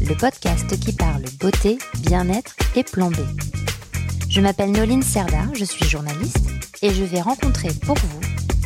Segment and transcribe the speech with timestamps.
[0.00, 3.16] le podcast qui parle beauté, bien-être et plan B.
[4.28, 6.48] Je m'appelle Noline Serda, je suis journaliste
[6.82, 8.20] et je vais rencontrer pour vous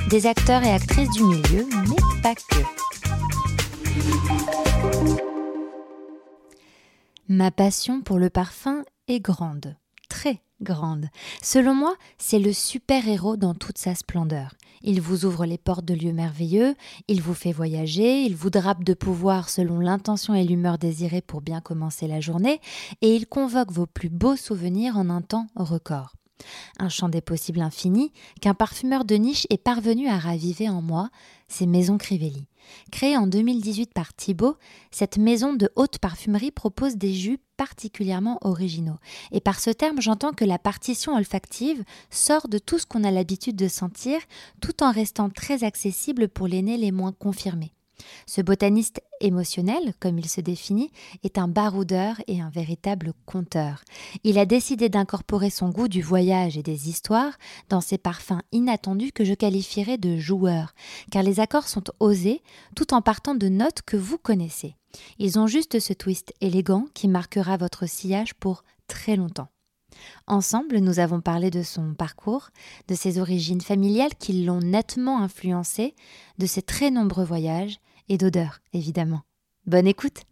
[0.08, 2.62] des acteurs et actrices du milieu, mais pas que.
[7.28, 9.76] Ma passion pour le parfum est grande,
[10.18, 11.06] très grande.
[11.42, 14.56] Selon moi, c'est le super-héros dans toute sa splendeur.
[14.82, 16.74] Il vous ouvre les portes de lieux merveilleux,
[17.06, 21.40] il vous fait voyager, il vous drape de pouvoir selon l'intention et l'humeur désirée pour
[21.40, 22.60] bien commencer la journée,
[23.00, 26.16] et il convoque vos plus beaux souvenirs en un temps record.
[26.80, 31.10] Un champ des possibles infini qu'un parfumeur de niche est parvenu à raviver en moi,
[31.46, 32.47] c'est Maison Crivelli.
[32.90, 34.56] Créée en 2018 par Thibaut,
[34.90, 38.98] cette maison de haute parfumerie propose des jus particulièrement originaux.
[39.32, 43.10] Et par ce terme, j'entends que la partition olfactive sort de tout ce qu'on a
[43.10, 44.20] l'habitude de sentir,
[44.60, 47.72] tout en restant très accessible pour les nez les moins confirmés.
[48.26, 50.90] Ce botaniste émotionnel, comme il se définit,
[51.22, 53.82] est un baroudeur et un véritable conteur.
[54.24, 59.12] Il a décidé d'incorporer son goût du voyage et des histoires dans ses parfums inattendus
[59.12, 60.74] que je qualifierais de joueurs,
[61.10, 62.42] car les accords sont osés
[62.76, 64.74] tout en partant de notes que vous connaissez.
[65.18, 69.48] Ils ont juste ce twist élégant qui marquera votre sillage pour très longtemps.
[70.26, 72.50] Ensemble, nous avons parlé de son parcours,
[72.86, 75.94] de ses origines familiales qui l'ont nettement influencé,
[76.38, 79.22] de ses très nombreux voyages et d'odeurs, évidemment.
[79.66, 80.22] Bonne écoute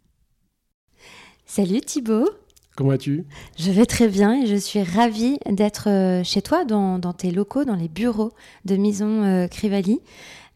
[1.45, 2.29] Salut Thibaut
[2.75, 3.25] Comment vas-tu?
[3.57, 7.65] Je vais très bien et je suis ravie d'être euh, chez toi, dans, tes locaux,
[7.65, 8.31] dans les bureaux
[8.65, 9.99] de Maison euh, Crivali.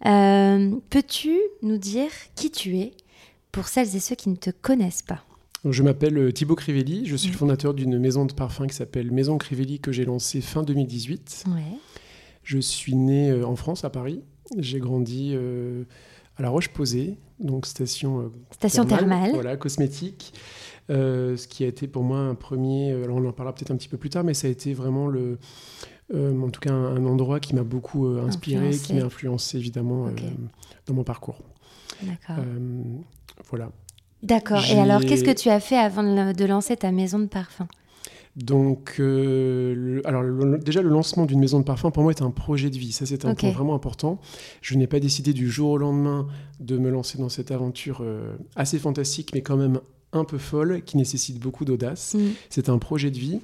[0.05, 2.91] Euh, peux-tu nous dire qui tu es
[3.51, 5.23] pour celles et ceux qui ne te connaissent pas?
[5.65, 9.39] Je m'appelle Thibaut Crivelli, je suis le fondateur d'une maison de parfum qui s'appelle Maison
[9.39, 11.45] Crivelli que j'ai lancée fin 2018.
[11.47, 11.77] Ouais.
[12.43, 14.21] Je suis né en France, à Paris.
[14.57, 15.35] J'ai grandi
[16.37, 20.33] à La Roche-Posay, donc station, euh, station thermale, Voilà, cosmétique.
[20.89, 23.71] Euh, ce qui a été pour moi un premier, euh, alors on en parlera peut-être
[23.71, 25.37] un petit peu plus tard, mais ça a été vraiment le,
[26.13, 30.09] en tout cas un, endroit qui m'a beaucoup inspiré, qui m'a influencé évidemment
[30.87, 31.39] dans mon parcours.
[32.01, 32.43] D'accord.
[33.49, 33.71] voilà.
[34.23, 34.63] D'accord.
[34.65, 37.67] Et alors, qu'est-ce que tu as fait avant de lancer ta maison de parfum?
[38.37, 40.23] Donc, euh, alors
[40.57, 42.93] déjà le lancement d'une maison de parfum pour moi est un projet de vie.
[42.93, 44.19] Ça c'est un point vraiment important.
[44.61, 46.27] Je n'ai pas décidé du jour au lendemain
[46.59, 49.79] de me lancer dans cette aventure euh, assez fantastique, mais quand même
[50.13, 52.15] un peu folle, qui nécessite beaucoup d'audace.
[52.15, 52.19] Mm.
[52.49, 53.39] C'est un projet de vie.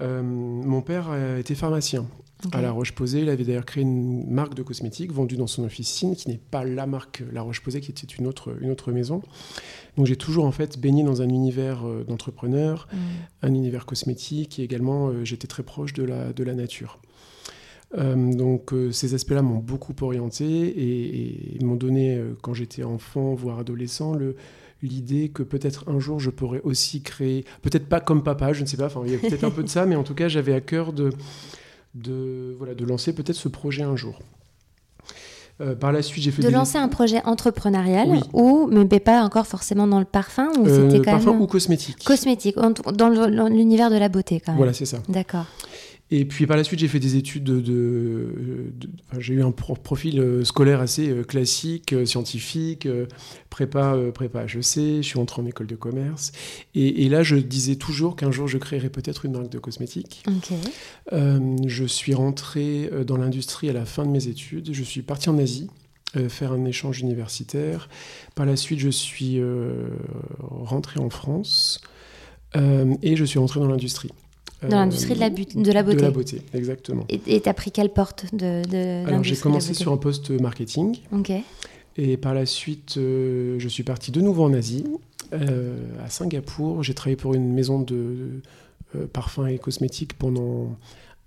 [0.00, 2.06] Euh, mon père était pharmacien
[2.52, 3.22] à La Roche-Posay.
[3.22, 6.64] Il avait d'ailleurs créé une marque de cosmétiques vendue dans son officine, qui n'est pas
[6.64, 9.22] la marque La Roche-Posay, qui était une autre, une autre maison.
[9.96, 12.96] Donc j'ai toujours en fait baigné dans un univers euh, d'entrepreneur, mm.
[13.42, 16.98] un univers cosmétique, et également euh, j'étais très proche de la, de la nature.
[17.96, 23.60] Euh, donc ces aspects-là m'ont beaucoup orienté et, et m'ont donné, quand j'étais enfant, voire
[23.60, 24.36] adolescent, le,
[24.82, 28.66] l'idée que peut-être un jour je pourrais aussi créer, peut-être pas comme papa, je ne
[28.66, 30.28] sais pas, enfin il y a peut-être un peu de ça, mais en tout cas
[30.28, 31.10] j'avais à cœur de,
[31.94, 34.20] de, voilà, de lancer peut-être ce projet un jour.
[35.62, 39.46] Euh, par la suite, j'ai fait de lancer un projet entrepreneurial ou mais pas encore
[39.46, 42.04] forcément dans le parfum ou euh, c'était quand parfum ou cosmétique.
[42.04, 42.56] Cosmétique,
[42.92, 44.58] dans l'univers de la beauté quand même.
[44.58, 44.98] Voilà, c'est ça.
[45.08, 45.46] D'accord.
[46.12, 48.72] Et puis par la suite, j'ai fait des études de.
[49.18, 52.86] j'ai eu un profil euh, scolaire assez euh, classique, euh, scientifique,
[53.50, 54.76] prépa, prépa HEC.
[54.76, 56.30] Je suis entré en école de commerce.
[56.74, 60.24] Et, là, je disais toujours qu'un jour, je créerais peut-être une marque de cosmétiques.
[61.10, 64.72] je suis rentré dans l'industrie à la fin de mes études.
[64.72, 65.68] Je suis parti en Asie.
[66.28, 67.88] faire un échange universitaire.
[68.34, 69.40] Par la suite, je suis
[70.40, 71.80] rentré en France
[72.54, 74.12] et je suis rentré dans l'industrie.
[74.62, 75.96] Dans l'industrie de la, de la beauté.
[75.96, 77.04] De la beauté, exactement.
[77.08, 80.96] Et tu as pris quelle porte de, de Alors j'ai commencé sur un poste marketing.
[81.12, 81.32] Ok.
[81.98, 84.84] Et par la suite, euh, je suis parti de nouveau en Asie,
[85.32, 86.82] euh, à Singapour.
[86.82, 88.42] J'ai travaillé pour une maison de
[88.94, 90.76] euh, parfums et cosmétiques pendant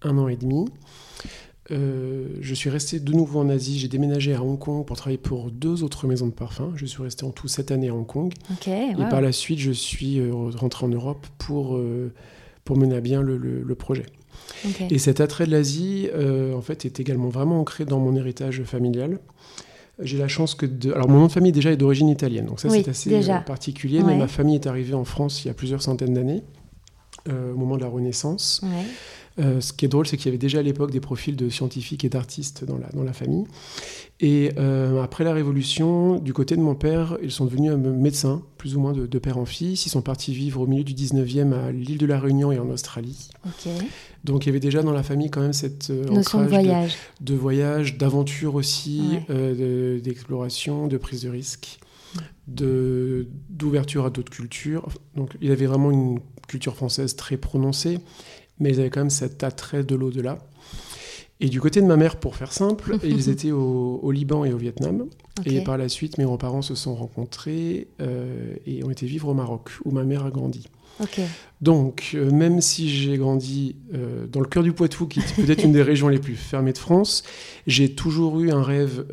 [0.04, 0.66] un an et demi.
[1.70, 3.80] je suis resté de nouveau en Asie.
[3.80, 6.72] J'ai déménagé à Hong Kong pour travailler pour deux autres maisons de parfums.
[6.76, 8.32] Je suis resté en tout sept années à Hong Kong.
[8.52, 8.68] Ok.
[8.68, 11.80] Et par la suite, je suis rentré en Europe pour
[12.70, 14.06] pour mener à bien le, projet.
[14.92, 18.62] Et cet attrait de l'Asie, euh, en fait, est également vraiment ancré dans mon héritage
[18.62, 19.18] familial.
[20.00, 20.94] J'ai la chance que de...
[20.94, 23.38] Alors mon nom de famille déjà est d'origine italienne, donc ça Oui, c'est assez déjà.
[23.38, 26.44] euh, particulier, mais ma famille est arrivée en France il y a plusieurs centaines d'années,
[27.28, 28.62] au moment de la Renaissance.
[28.64, 28.86] Ouais.
[29.40, 31.48] Euh, ce qui est drôle, c'est qu'il y avait déjà à l'époque des profils de
[31.48, 33.46] scientifiques et d'artistes dans la, dans la famille.
[34.20, 38.42] Et euh, après la Révolution, du côté de mon père, ils sont devenus euh, médecins,
[38.58, 39.86] plus ou moins de, de père en fils.
[39.86, 42.68] Ils sont partis vivre au milieu du 19e à l'île de la Réunion et en
[42.70, 43.30] Australie.
[44.26, 46.98] Donc il y avait déjà dans la famille quand même cette euh, Notion de voyage.
[47.22, 49.26] de voyage, d'aventure aussi, Ouais.
[49.30, 51.80] euh, de- d'exploration, de, prise de risque,
[52.50, 54.90] de- d'ouverture à d'autres cultures.
[55.16, 56.20] Donc il avait vraiment une
[56.50, 58.00] culture française très prononcée,
[58.60, 60.40] mais ils avaient quand même cet attrait de l'au-delà.
[61.42, 64.52] Et du côté de ma mère, pour faire simple, ils étaient au, au Liban et
[64.52, 65.06] au Vietnam.
[65.46, 69.34] Et par la suite, mes grands-parents se sont rencontrés euh, et ont été vivre au
[69.34, 70.68] Maroc, où ma mère a grandi.
[71.62, 75.64] Donc, euh, même si j'ai grandi euh, dans le cœur du Poitou, qui est peut-être
[75.64, 77.24] une des régions les plus fermées de France,
[77.68, 79.06] j'ai toujours eu un rêve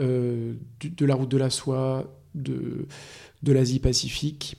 [0.80, 2.88] du- de la route de la soie, de,
[3.44, 4.56] de l'Asie Pacifique.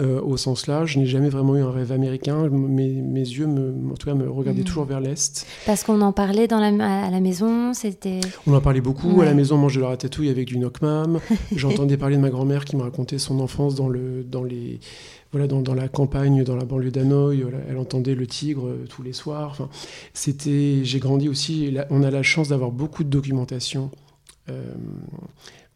[0.00, 2.48] Euh, au sens large, je n'ai jamais vraiment eu un rêve américain.
[2.48, 4.66] Mes, mes yeux, me, en tout cas, me regardaient Mhm.
[4.66, 5.46] toujours vers l'Est.
[5.66, 8.20] Parce qu'on en parlait dans la, à la maison, c'était.
[8.46, 9.10] On en parlait beaucoup.
[9.16, 9.22] Ouais.
[9.26, 11.18] À la maison, on mange de la ratatouille avec du knockmam.
[11.56, 14.80] J'entendais parler de ma grand-mère qui me racontait son enfance dans, le, dans, les,
[15.30, 17.44] voilà, dans, dans la campagne, dans la banlieue d'Hanoï.
[17.68, 19.50] Elle entendait le tigre euh, tous les soirs.
[19.50, 19.68] Enfin,
[20.14, 21.70] c'était, j'ai grandi aussi.
[21.70, 23.90] là, on a la chance d'avoir beaucoup de documentation,
[24.48, 24.62] euh,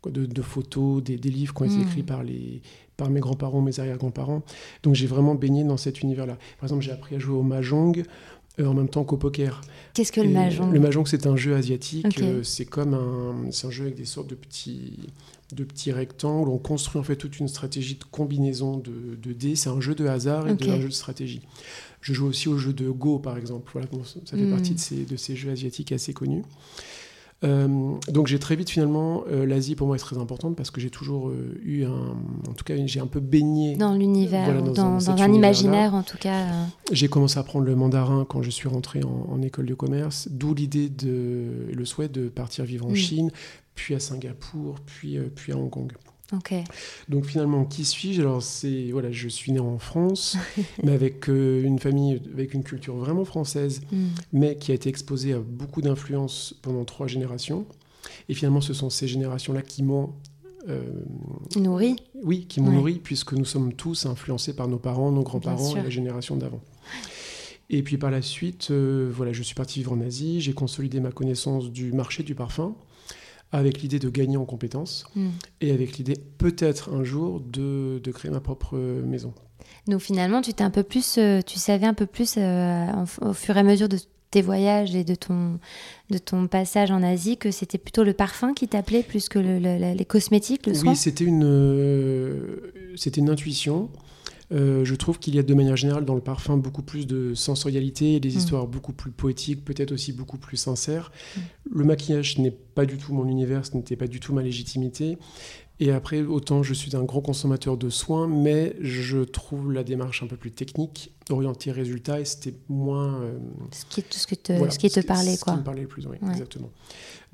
[0.07, 1.83] de, de photos, des, des livres qui ont été Mm.
[1.83, 2.63] écrits par, les,
[2.97, 4.43] par mes grands-parents, mes arrière-grands-parents.
[4.83, 6.37] Donc j'ai vraiment baigné dans cet univers-là.
[6.59, 8.05] Par exemple, j'ai appris à jouer au mahjong.
[8.59, 9.61] euh, en même temps qu'au poker.
[9.93, 12.19] Qu'est-ce que le mahjong Le mahjong, c'est un jeu asiatique.
[12.23, 15.11] Euh, c'est comme un, c'est un jeu avec des sortes de petits,
[15.55, 16.49] de petits rectangles.
[16.49, 19.57] On construit en fait toute une stratégie de combinaison de, de dés.
[19.57, 21.43] C'est un jeu de hasard et de, un jeu de stratégie.
[22.01, 23.71] Je joue aussi au jeu de Go, par exemple.
[23.75, 24.51] Voilà, ça fait Mm.
[24.51, 26.43] partie de ces, de ces jeux asiatiques assez connus.
[27.45, 30.81] Euh, donc j'ai très vite finalement euh, l'Asie pour moi est très importante parce que
[30.81, 32.17] j'ai toujours euh, eu un
[32.49, 35.95] en tout cas j'ai un peu baigné Dans l'univers, Voilà, dans dans, un- dans imaginaire
[35.95, 36.47] en tout cas.
[36.93, 40.29] j'ai commencé à apprendre le mandarin quand je suis rentré en, en école de commerce,
[40.31, 42.95] d'où l'idée de le souhait de partir vivre en Mm.
[42.97, 43.31] Chine,
[43.75, 45.93] puis à Singapour, puis, puis à Hong Kong.
[47.09, 48.21] Donc finalement, qui suis-je?
[48.21, 50.37] Alors c'est voilà, je suis né en France,
[50.83, 54.09] mais avec euh, une famille avec une culture vraiment française, Hmm.
[54.33, 57.65] mais qui a été exposée à beaucoup d'influences pendant trois générations.
[58.29, 60.11] Et finalement, ce sont ces générations-là qui m'ont
[60.69, 60.83] euh,
[61.57, 61.95] Nourri.
[62.25, 62.75] oui, qui m'ont Ouais.
[62.77, 66.61] nourri, puisque nous sommes tous influencés par nos parents, nos grands-parents et la génération d'avant.
[67.71, 71.01] Et puis par la suite, euh, voilà, je suis parti vivre en Asie, j'ai consolidé
[71.01, 72.75] ma connaissance du marché du parfum,
[73.53, 75.29] avec l'idée de gagner en compétences, Hmm.
[75.61, 79.33] et avec l'idée peut-être un jour de, de créer ma propre maison.
[79.89, 82.87] Donc finalement, tu t'es un peu plus, euh, tu savais un peu plus euh,
[83.23, 83.99] au fur et à mesure de
[84.33, 85.59] tes voyages et de ton,
[86.11, 89.59] de ton passage en Asie que c'était plutôt le parfum qui t'appelait plus que le-
[89.61, 90.73] le- le- les cosmétiques, le.
[90.87, 93.89] Oui, c'était une, euh, c'était une intuition.
[94.53, 97.35] Euh, je trouve qu'il y a de manière générale dans le parfum beaucoup plus de
[97.35, 98.37] sensorialité, des Mm.
[98.39, 101.11] histoires beaucoup plus poétiques, peut-être aussi beaucoup plus sincères.
[101.69, 104.43] Le maquillage ce n'est pas du tout mon univers, ce n'était pas du tout ma
[104.43, 105.19] légitimité.
[105.79, 110.23] Et après, autant je suis un grand consommateur de soins, mais je trouve la démarche
[110.23, 113.21] un peu plus technique, orientée résultat, et c'était moins...
[113.21, 113.39] euh,
[113.73, 115.53] Ce qui, tout ce, que te, voilà, ce qui te parlait, Ce quoi.
[115.53, 116.31] qui me parlait le plus, oui, Ouais.
[116.31, 116.71] exactement.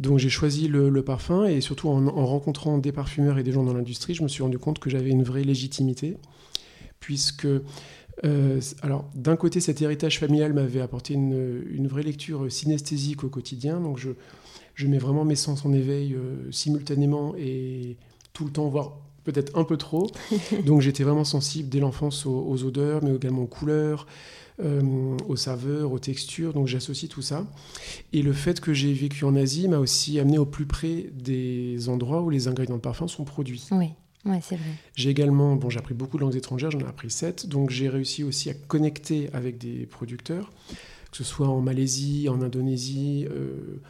[0.00, 3.52] Donc j'ai choisi le, le parfum et surtout en, en rencontrant des parfumeurs et des
[3.52, 6.16] gens dans l'industrie, je me suis rendu compte que j'avais une vraie légitimité,
[7.02, 7.46] puisque,
[8.24, 13.28] euh, alors d'un côté, cet héritage familial m'avait apporté une, une vraie lecture synesthésique au
[13.28, 14.10] quotidien, donc je,
[14.74, 17.96] je mets vraiment mes sens en éveil euh, simultanément et
[18.32, 20.10] tout le temps, voire peut-être un peu trop.
[20.66, 24.06] Donc j'étais vraiment sensible dès l'enfance aux, aux odeurs, mais également aux couleurs,
[24.60, 26.52] euh, aux saveurs, aux textures.
[26.52, 27.46] Donc j'associe tout ça.
[28.12, 31.88] Et le fait que j'ai vécu en Asie m'a aussi amené au plus près des
[31.88, 33.66] endroits où les ingrédients de parfum sont produits.
[33.70, 33.90] Oui,
[34.24, 34.70] ouais, c'est vrai.
[34.94, 37.88] J'ai également, bon, j'ai appris beaucoup de langues étrangères, j'en ai appris sept, donc j'ai
[37.88, 40.50] réussi aussi à connecter avec des producteurs,
[41.10, 43.80] que ce soit en Malaisie, en Indonésie, euh,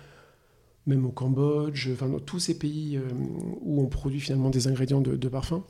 [0.86, 3.08] même au Cambodge, enfin dans tous ces pays euh,
[3.60, 5.64] où on produit finalement des ingrédients de, de parfum.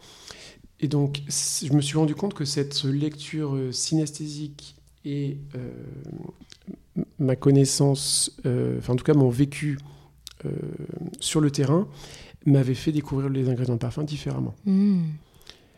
[0.81, 5.39] Et donc, je me suis rendu compte que cette lecture euh, synesthésique et
[7.19, 9.79] ma connaissance, enfin en tout cas mon vécu
[11.19, 11.89] sur le terrain,
[12.47, 14.55] m'avait fait découvrir les ingrédients de parfum différemment.
[14.67, 15.03] Hmm.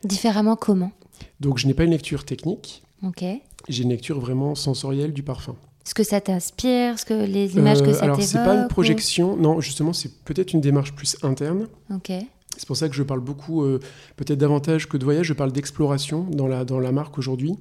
[0.04, 0.92] Différemment comment?
[1.40, 3.24] Donc je n'ai pas une lecture technique, Ok.
[3.68, 5.56] j'ai une lecture vraiment sensorielle du parfum.
[5.84, 8.54] Ce que ça t'inspire, ce que les images que Euh, ça alors t'évoque c'est pas
[8.54, 11.68] une ou- projection, non justement c'est peut-être une démarche plus interne.
[11.94, 12.10] Ok.
[12.56, 13.80] C'est pour ça que je parle beaucoup, euh,
[14.16, 17.54] peut-être davantage que de voyage, je parle d'exploration dans la, dans la marque aujourd'hui.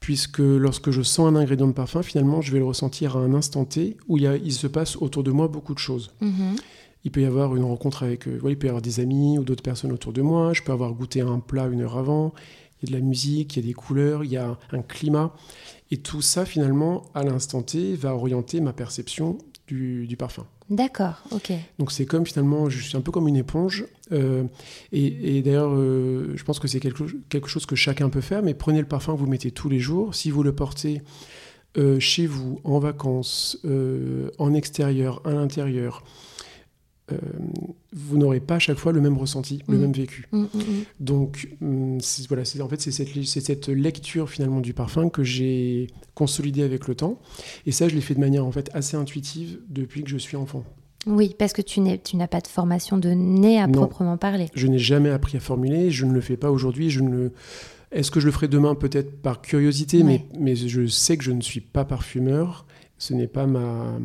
[0.00, 3.34] Puisque lorsque je sens un ingrédient de parfum, finalement, je vais le ressentir à un
[3.34, 6.10] instant T où il, y a- il se passe autour de moi beaucoup de choses.
[6.20, 6.56] Mhm.
[7.04, 9.44] Il peut y avoir une rencontre avec, euh, il peut y avoir des amis ou
[9.44, 10.52] d'autres personnes autour de moi.
[10.52, 12.32] Je peux avoir goûté un plat une heure avant.
[12.80, 14.82] Il y a de la musique, il y a des couleurs, il y a un
[14.82, 15.34] climat.
[15.90, 20.46] Et tout ça, finalement, à l'instant T, va orienter ma perception du, parfum.
[20.70, 21.52] D'accord, ok.
[21.78, 23.86] Donc c'est comme finalement, je suis un peu comme une éponge.
[24.12, 24.44] Euh,
[24.92, 28.54] et, d'ailleurs, euh, je pense que c'est quelque, quelque, chose que chacun peut faire, mais
[28.54, 30.14] prenez le parfum que vous mettez tous les jours.
[30.14, 31.02] Si vous le portez
[31.78, 33.58] euh, chez vous, en vacances,
[34.38, 36.04] en extérieur, à l'intérieur,
[37.12, 37.18] euh,
[37.92, 39.80] vous n'aurez pas à chaque fois le même ressenti, le mm.
[39.80, 40.28] même vécu.
[40.32, 40.48] Mm, mm,
[41.00, 41.48] Donc
[42.28, 46.88] voilà, c'est en fait c'est cette, cette, lecture finalement du parfum que j'ai consolidée avec
[46.88, 47.20] le temps,
[47.66, 50.36] et ça je l'ai fait de manière en fait assez intuitive depuis que je suis
[50.36, 50.64] enfant.
[51.06, 54.48] Oui, parce que tu n'as pas de formation de nez à proprement parler.
[54.54, 57.30] Je n'ai jamais appris à formuler, je ne le fais pas aujourd'hui, je ne
[57.90, 61.32] Est-ce que je le ferai demain peut-être par curiosité, mais, mais je sais que je
[61.32, 62.66] ne suis pas parfumeur,
[62.98, 63.98] ce n'est pas ma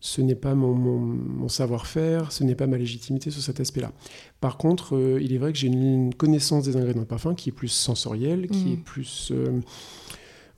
[0.00, 3.92] ce n'est pas mon, savoir-faire, ce n'est pas ma légitimité sur cet aspect-là.
[4.40, 7.48] Par contre, euh, il est vrai que j'ai une, connaissance des ingrédients de parfum qui
[7.48, 8.82] est plus sensorielle, qui est mm.
[8.82, 9.32] plus...
[9.32, 9.60] Euh,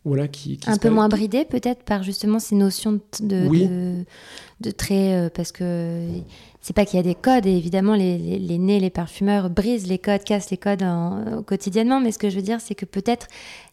[0.02, 4.04] voilà, qui, un peu moins bridée peut-être par justement ces notions de, de,
[4.68, 6.06] traits, euh, parce que
[6.60, 9.86] c'est pas qu'il y a des codes, et évidemment les, les, nez, les parfumeurs brisent
[9.86, 10.84] les codes, cassent les codes
[11.46, 13.28] quotidiennement, mais ce que je veux dire, c'est que peut-être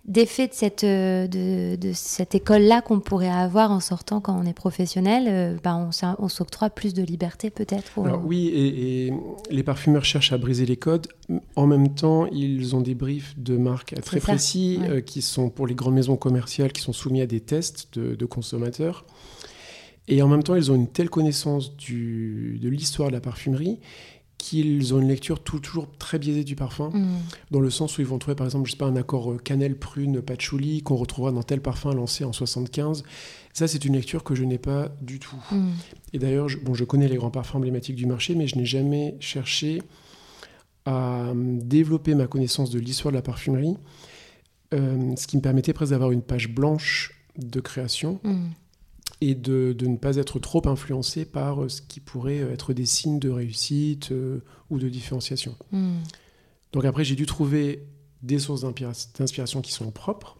[0.07, 4.53] d'effet de cette, euh, de, cette école-là qu'on pourrait avoir en sortant quand on est
[4.53, 5.89] professionnel, euh, bah on,
[6.19, 7.91] on s'octroie plus de liberté peut-être
[8.23, 9.13] Oui, et,
[9.51, 11.07] les parfumeurs cherchent à briser les codes.
[11.55, 15.67] En même temps, ils ont des briefs de marques très précis euh, qui sont pour
[15.67, 19.05] les grandes maisons commerciales qui sont soumis à des tests de, consommateurs.
[20.07, 23.79] Et en même temps, ils ont une telle connaissance du, de l'histoire de la parfumerie
[24.37, 27.17] qu'ils ont une lecture toujours très biaisée du parfum, mm.
[27.51, 29.37] dans le sens où ils vont trouver par exemple, je sais pas, un accord euh,
[29.37, 33.03] cannelle, prune, patchouli qu'on retrouvera dans tel parfum lancé en 75.
[33.53, 35.35] Ça, c'est une lecture que je n'ai pas du tout.
[35.51, 35.69] Mm.
[36.13, 38.65] Et d'ailleurs, je, bon, je connais les grands parfums emblématiques du marché, mais je n'ai
[38.65, 39.81] jamais cherché
[40.85, 43.75] à euh, développer ma connaissance de l'histoire de la parfumerie,
[44.73, 48.19] euh, ce qui me permettait presque d'avoir une page blanche de création.
[48.23, 48.49] Mm
[49.21, 52.73] et de, de, ne pas être trop influencé par euh, ce qui pourrait euh, être
[52.73, 55.55] des signes de réussite euh, ou de différenciation.
[55.71, 55.97] Hmm.
[56.71, 57.83] Donc après, j'ai dû trouver
[58.21, 60.37] des sources d'inspiration qui sont propres,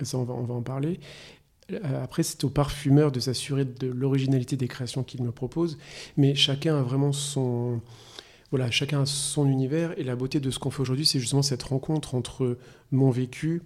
[0.00, 1.00] et ça on va, on va en parler.
[1.84, 5.76] Après, c'est au parfumeur de s'assurer de l'originalité des créations qu'il me propose,
[6.16, 7.82] mais chacun a vraiment son...
[8.50, 11.42] Voilà, chacun a son univers, et la beauté de ce qu'on fait aujourd'hui, c'est justement
[11.42, 12.56] cette rencontre entre
[12.90, 13.60] mon vécu,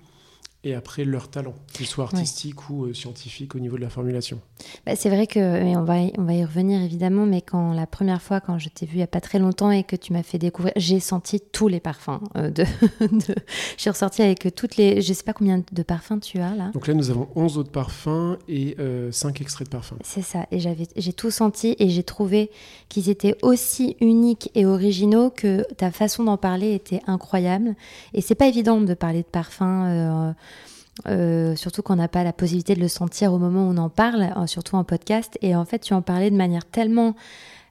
[0.64, 4.40] et après leur talent, qu'il soit artistique ou euh, scientifique au niveau de la formulation.
[4.86, 5.40] Bah, c'est vrai que,
[5.76, 8.68] on va, y, on va y revenir évidemment, mais quand la première fois, quand je
[8.68, 11.00] t'ai vu il n'y a pas très longtemps et que tu m'as fait découvrir, j'ai
[11.00, 12.20] senti tous les parfums.
[12.36, 12.62] Euh, de,
[13.00, 13.34] de...
[13.76, 15.02] Je suis ressortie avec toutes les.
[15.02, 16.70] Je ne sais pas combien de parfums tu as là.
[16.74, 19.96] Donc là, nous avons 11 autres parfums et 5 euh, extraits de parfums.
[20.04, 22.50] C'est ça, et j'ai tout senti et j'ai trouvé
[22.88, 27.74] qu'ils étaient aussi uniques et originaux que ta façon d'en parler était incroyable.
[28.14, 30.34] Et c'est pas évident de parler de parfums.
[31.08, 33.88] Euh, surtout qu'on n'a pas la possibilité de le sentir au moment où on en
[33.88, 35.38] parle, euh, surtout en podcast.
[35.40, 37.16] Et en fait, tu en parlais de manière tellement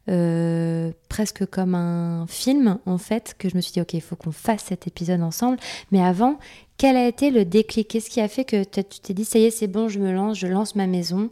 [0.10, 4.16] euh, presque comme un film, en fait, que je me suis dit, ok, il faut
[4.16, 5.58] qu'on fasse cet épisode ensemble.
[5.92, 6.40] Mais avant,
[6.78, 7.88] quel a été le déclic?
[7.88, 10.12] Qu'est-ce qui a fait que tu t'es dit, ça y est, c'est bon, je me
[10.12, 11.30] lance, je lance ma maison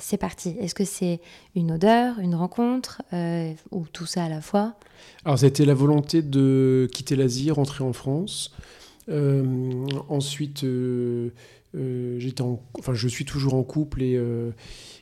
[0.00, 0.56] c'est parti.
[0.58, 1.20] Est-ce que c'est
[1.54, 3.00] une odeur, une rencontre,
[3.70, 4.74] ou tout ça à la fois?
[5.24, 8.50] Alors, c'était la volonté de quitter l'Asie, rentrer en France.
[9.08, 11.30] Euh, ensuite, euh,
[11.74, 12.42] euh, j'étais
[12.78, 14.20] enfin, je suis toujours en couple et,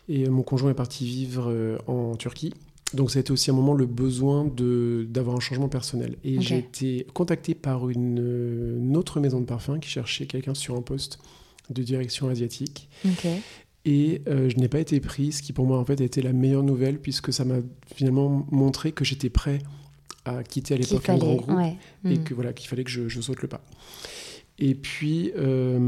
[0.08, 2.52] et mon conjoint est parti vivre en Turquie.
[2.94, 6.16] Donc ça a été aussi un moment le besoin d'avoir un changement personnel.
[6.24, 10.82] Et j'ai été contacté par une, autre maison de parfum qui cherchait quelqu'un sur un
[10.82, 11.18] poste
[11.68, 12.88] de direction asiatique.
[13.84, 16.32] Et je n'ai pas été pris, ce qui pour moi en fait a été la
[16.32, 17.58] meilleure nouvelle puisque ça m'a
[17.94, 19.58] finalement montré que j'étais prêt
[20.28, 21.60] à quitter à l'époque un grand groupe
[22.04, 22.24] et hmm.
[22.24, 23.60] que voilà qu'il fallait que je, saute le pas.
[24.58, 25.78] Et puis euh,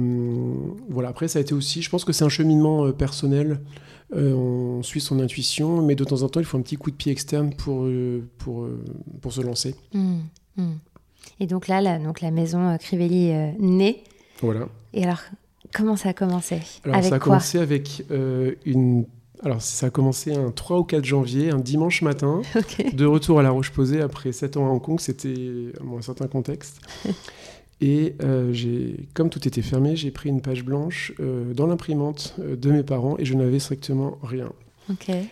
[0.89, 3.61] voilà après ça a été aussi, je pense que c'est un cheminement euh, personnel.
[4.13, 6.91] Euh, on suit son intuition, mais de temps en temps il faut un petit coup
[6.91, 7.89] de pied externe pour
[8.39, 8.69] pour
[9.21, 9.75] pour se lancer.
[9.93, 10.21] Hmm,
[10.57, 10.75] hmm.
[11.39, 14.03] Et donc là, la, donc la maison Crivelli naît.
[14.41, 14.69] Voilà.
[14.93, 15.21] Et alors
[15.73, 16.61] comment ça a commencé?
[16.85, 18.05] Alors ça a commencé avec
[18.65, 19.05] une
[19.43, 22.43] alors, ça a commencé un 3 ou 4 janvier, un dimanche matin,
[22.93, 25.01] de retour à La Roche-Posay après 7 ans à Hong Kong.
[25.01, 26.81] C'était un certain contexte.
[27.81, 32.35] Et euh, j'ai, comme tout était fermé, j'ai pris une page blanche euh, dans l'imprimante
[32.39, 34.53] euh, de mes parents et je n'avais strictement rien.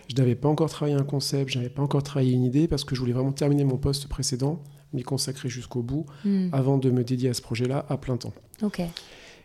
[0.07, 2.83] Je n'avais pas encore travaillé un concept, je n'avais pas encore travaillé une idée parce
[2.83, 4.63] que je voulais vraiment terminer mon poste précédent,
[4.93, 6.47] m'y consacrer jusqu'au bout, hmm.
[6.51, 8.33] avant de me dédier à ce projet-là à plein temps.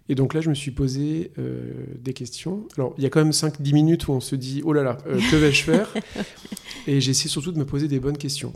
[0.09, 2.67] Et donc là, je me suis posé euh, des questions.
[2.77, 4.99] Alors, il y a quand même 5-10 minutes où on se dit, oh là là,
[5.07, 5.93] euh, que vais-je faire
[6.87, 8.53] Et j'ai essayé surtout de me poser des bonnes questions.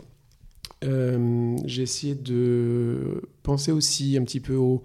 [0.83, 4.83] Euh, j'ai essayé de penser aussi un petit peu au,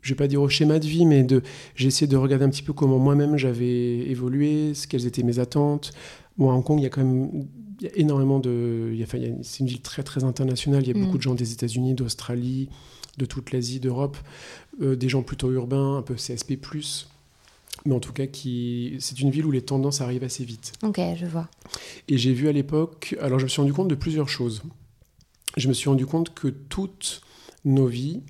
[0.00, 1.42] je vais pas dire au schéma de vie, mais de,
[1.76, 5.92] j'ai essayé de regarder un petit peu comment moi-même j'avais évolué, quelles étaient mes attentes.
[6.38, 7.46] Moi, à Hong Kong, il y a quand même
[7.80, 8.96] il y a énormément de.
[9.02, 10.82] Enfin, c'est une ville très très internationale.
[10.84, 11.04] Il y a Mm.
[11.04, 12.68] beaucoup de gens des États-Unis, d'Australie,
[13.18, 14.16] de toute l'Asie, d'Europe,
[14.80, 16.58] euh, des gens plutôt urbains, un peu CSP+.
[17.84, 18.96] Mais en tout cas, qui...
[19.00, 20.72] c'est une ville où les tendances arrivent assez vite.
[20.82, 21.48] Ok, je vois.
[22.08, 24.62] Et j'ai vu à l'époque, alors je me suis rendu compte de plusieurs choses.
[25.56, 27.22] Je me suis rendu compte que toutes
[27.64, 28.22] nos vies,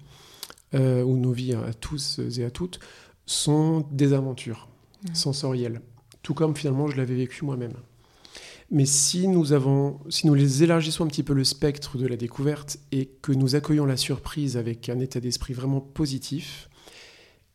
[0.75, 2.81] euh, ou nos vies à tous et à toutes,
[3.27, 4.69] sont des aventures
[5.13, 5.81] sensorielles.
[6.23, 7.75] Tout comme finalement je l'avais vécu moi-même.
[8.75, 12.17] Mais si nous avons, si nous les élargissons un petit peu le spectre de la
[12.17, 16.71] découverte et que nous accueillons la surprise avec un état d'esprit vraiment positif,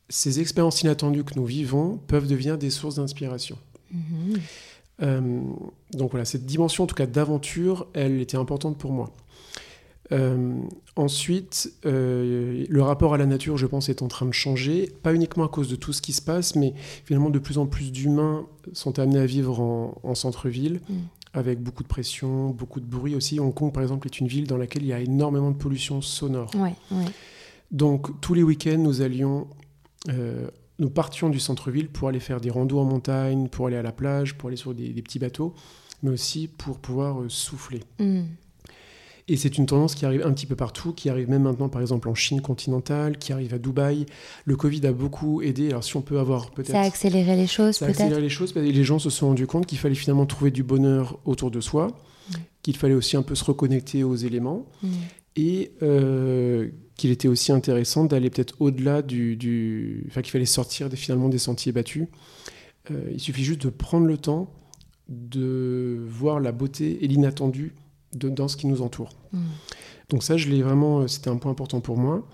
[0.09, 3.57] ces expériences inattendues que nous vivons peuvent devenir des sources d'inspiration.
[3.91, 4.39] Mhm.
[5.01, 5.41] Euh,
[5.93, 9.11] donc voilà, cette dimension en tout cas d'aventure, elle était importante pour moi.
[10.11, 10.59] Euh,
[10.95, 15.13] ensuite, euh, le rapport à la nature, je pense, est en train de changer, pas
[15.13, 16.73] uniquement à cause de tout ce qui se passe, mais
[17.03, 20.93] finalement de plus en plus d'humains sont amenés à vivre en, en centre-ville, Mm.
[21.33, 23.39] avec beaucoup de pression, beaucoup de bruit aussi.
[23.39, 26.01] Hong Kong, par exemple, est une ville dans laquelle il y a énormément de pollution
[26.01, 26.51] sonore.
[26.55, 27.05] Ouais, ouais.
[27.71, 29.47] Donc tous les week-ends, nous allions,
[30.09, 30.47] euh,
[30.79, 33.91] nous partions du centre-ville pour aller faire des randos en montagne, pour aller à la
[33.91, 35.53] plage, pour aller sur des, des petits bateaux,
[36.01, 37.81] mais aussi pour pouvoir souffler.
[37.99, 38.21] Mm.
[39.29, 41.81] Et c'est une tendance qui arrive un petit peu partout, qui arrive même maintenant par
[41.81, 44.05] exemple en Chine continentale, qui arrive à Dubaï.
[44.45, 45.67] Le Covid a beaucoup aidé.
[45.69, 46.71] Alors si on peut avoir peut-être...
[46.71, 49.27] Ça a accéléré les choses, Ça a peut-être accéléré les choses les gens se sont
[49.27, 51.87] rendus compte qu'il fallait finalement trouver du bonheur autour de soi,
[52.29, 52.33] Mm.
[52.61, 54.87] qu'il fallait aussi un peu se reconnecter aux éléments Mm.
[55.37, 60.89] et euh, qu'il était aussi intéressant d'aller peut-être au-delà du, du- Enfin, qu'il fallait sortir
[60.89, 62.07] des, finalement des sentiers battus.
[62.91, 64.51] Euh, il suffit juste de prendre le temps
[65.09, 67.73] de voir la beauté et l'inattendu
[68.17, 69.09] de- dans ce qui nous entoure.
[69.33, 69.39] Mm.
[70.09, 71.01] Donc ça, je l'ai vraiment...
[71.01, 72.27] euh, C'était un point important pour moi.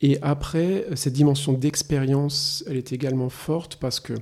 [0.00, 4.14] Et après, euh, cette dimension d'expérience, elle est également forte parce que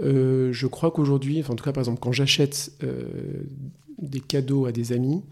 [0.00, 3.44] euh, je crois qu'aujourd'hui, enfin, en tout cas par exemple quand j'achète euh,
[3.98, 5.22] des cadeaux à des amis,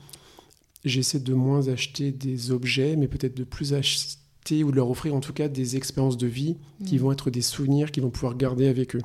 [0.85, 5.15] j'essaie de moins acheter des objets, mais peut-être de plus acheter ou de leur offrir
[5.15, 6.99] en tout cas des expériences de vie qui Mm.
[6.99, 9.03] vont être des souvenirs qu'ils vont pouvoir garder avec eux.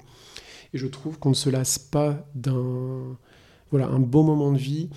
[0.73, 3.17] Et je trouve qu'on ne se lasse pas d'un
[3.71, 4.89] voilà un beau moment de vie.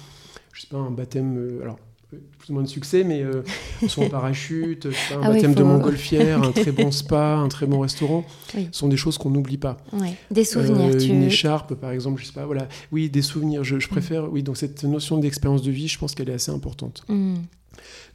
[0.53, 1.79] Je sais pas un baptême, euh, alors
[2.15, 3.43] euh, plus ou moins de succès, mais euh,
[3.89, 4.91] soit en parachute, un
[5.23, 8.69] Ah oui, baptême de montgolfière, un très bon spa, un très bon restaurant, Oui.
[8.71, 9.79] sont des choses qu'on n'oublie pas.
[9.95, 10.15] Ouais.
[10.31, 11.07] Des souvenirs, Euh, tu...
[11.09, 12.69] Une écharpe, par exemple, je sais pas, voilà.
[12.93, 13.65] Oui, des souvenirs.
[13.65, 13.91] Je, je Mm.
[13.91, 17.05] préfère, oui, donc cette notion d'expérience de vie, je pense qu'elle est assez importante.
[17.09, 17.37] Mm.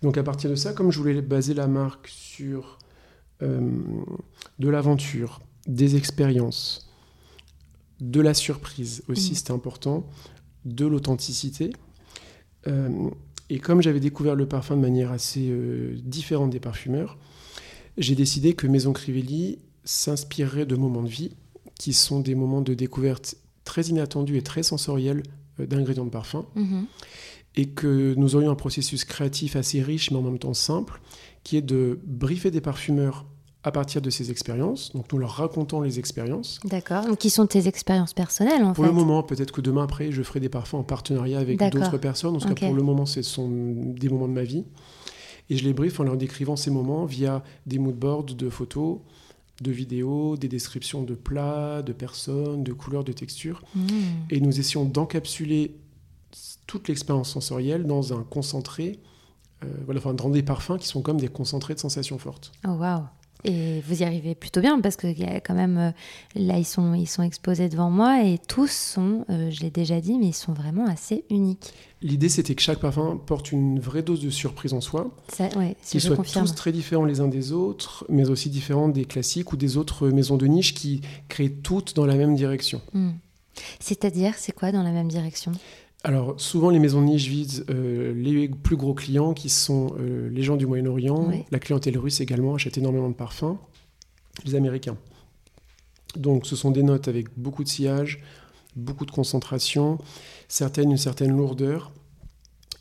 [0.03, 2.77] Donc à partir de ça, comme je voulais baser la marque sur
[3.41, 3.59] euh,
[4.59, 6.87] de l'aventure, des expériences,
[7.99, 9.35] de la surprise aussi, Mm.
[9.35, 10.05] c'était important,
[10.65, 11.71] de l'authenticité.
[12.67, 13.09] Euh,
[13.49, 17.17] et comme j'avais découvert le parfum de manière assez euh, différente des parfumeurs,
[17.97, 21.31] j'ai décidé que Maison Crivelli s'inspirerait de moments de vie
[21.79, 25.23] qui sont des moments de découverte très inattendus et très sensoriels
[25.59, 26.85] euh, d'ingrédients de parfum Mhm.
[27.55, 30.99] et que nous aurions un processus créatif assez riche mais en même temps simple,
[31.43, 33.25] qui est de briefer des parfumeurs
[33.63, 36.59] à partir de ces expériences, donc nous leur racontons les expériences.
[36.63, 37.05] D'accord.
[37.05, 40.11] Donc, qui sont tes expériences personnelles, en Pour fait le moment, peut-être que demain après,
[40.11, 42.35] je ferai des parfums en partenariat avec d'autres personnes.
[42.35, 44.63] En tout cas, pour le moment, ce sont des moments de ma vie.
[45.49, 48.99] Et je les briefe en leur décrivant ces moments via des moodboards de photos,
[49.61, 53.63] de vidéos, des descriptions de plats, de personnes, de couleurs, de textures.
[53.73, 53.89] Mm.
[54.29, 55.77] Et nous essayons d'encapsuler
[56.67, 58.99] toute l'expérience sensorielle dans un concentré,
[59.63, 62.51] euh, voilà, enfin, dans des parfums qui sont comme des concentrés de sensations fortes.
[62.67, 63.03] Oh, waouh
[63.43, 65.91] et vous y arrivez plutôt bien parce que y a quand même euh,
[66.35, 70.01] là ils sont ils sont exposés devant moi et tous sont euh, je l'ai déjà
[70.01, 71.73] dit mais ils sont vraiment assez uniques.
[72.03, 75.75] L'idée, c'était que chaque parfum porte une vraie dose de surprise en soi, Ça, ouais,
[75.83, 76.45] qu'ils soient confirme.
[76.45, 80.07] tous très différents les uns des autres, mais aussi différents des classiques ou des autres
[80.09, 82.81] maisons de niche qui créent toutes dans la même direction.
[82.93, 83.13] Mm.
[83.79, 85.53] C'est-à-dire, c'est quoi dans la même direction?
[86.07, 90.29] Alors, souvent, les maisons de niche visent euh, les plus gros clients qui sont euh,
[90.29, 93.57] les gens du Moyen-Orient, la clientèle russe également achète énormément de parfums,
[94.45, 94.95] les Américains.
[96.15, 98.23] Donc, ce sont des notes avec beaucoup de sillage,
[98.77, 99.97] beaucoup de concentration,
[100.47, 101.91] certaines, une certaine lourdeur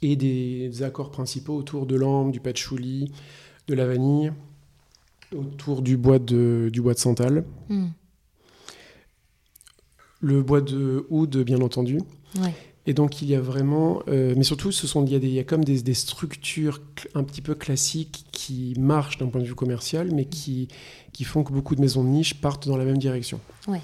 [0.03, 3.11] et des accords principaux autour de l'ambre, du patchouli,
[3.67, 4.31] de la vanille,
[5.35, 7.87] autour du bois de, du bois de santal, Mm.
[10.21, 11.99] le bois de oud, bien entendu.
[12.41, 12.55] Ouais.
[12.87, 15.27] Et donc il y a vraiment, euh, mais surtout ce sont, il y a, des,
[15.27, 16.81] il y a comme des, des, structures
[17.14, 20.68] un petit peu classiques qui marchent d'un point de vue commercial, mais qui,
[21.12, 23.40] qui font que beaucoup de maisons de niche partent dans la même direction.
[23.66, 23.81] Ouais.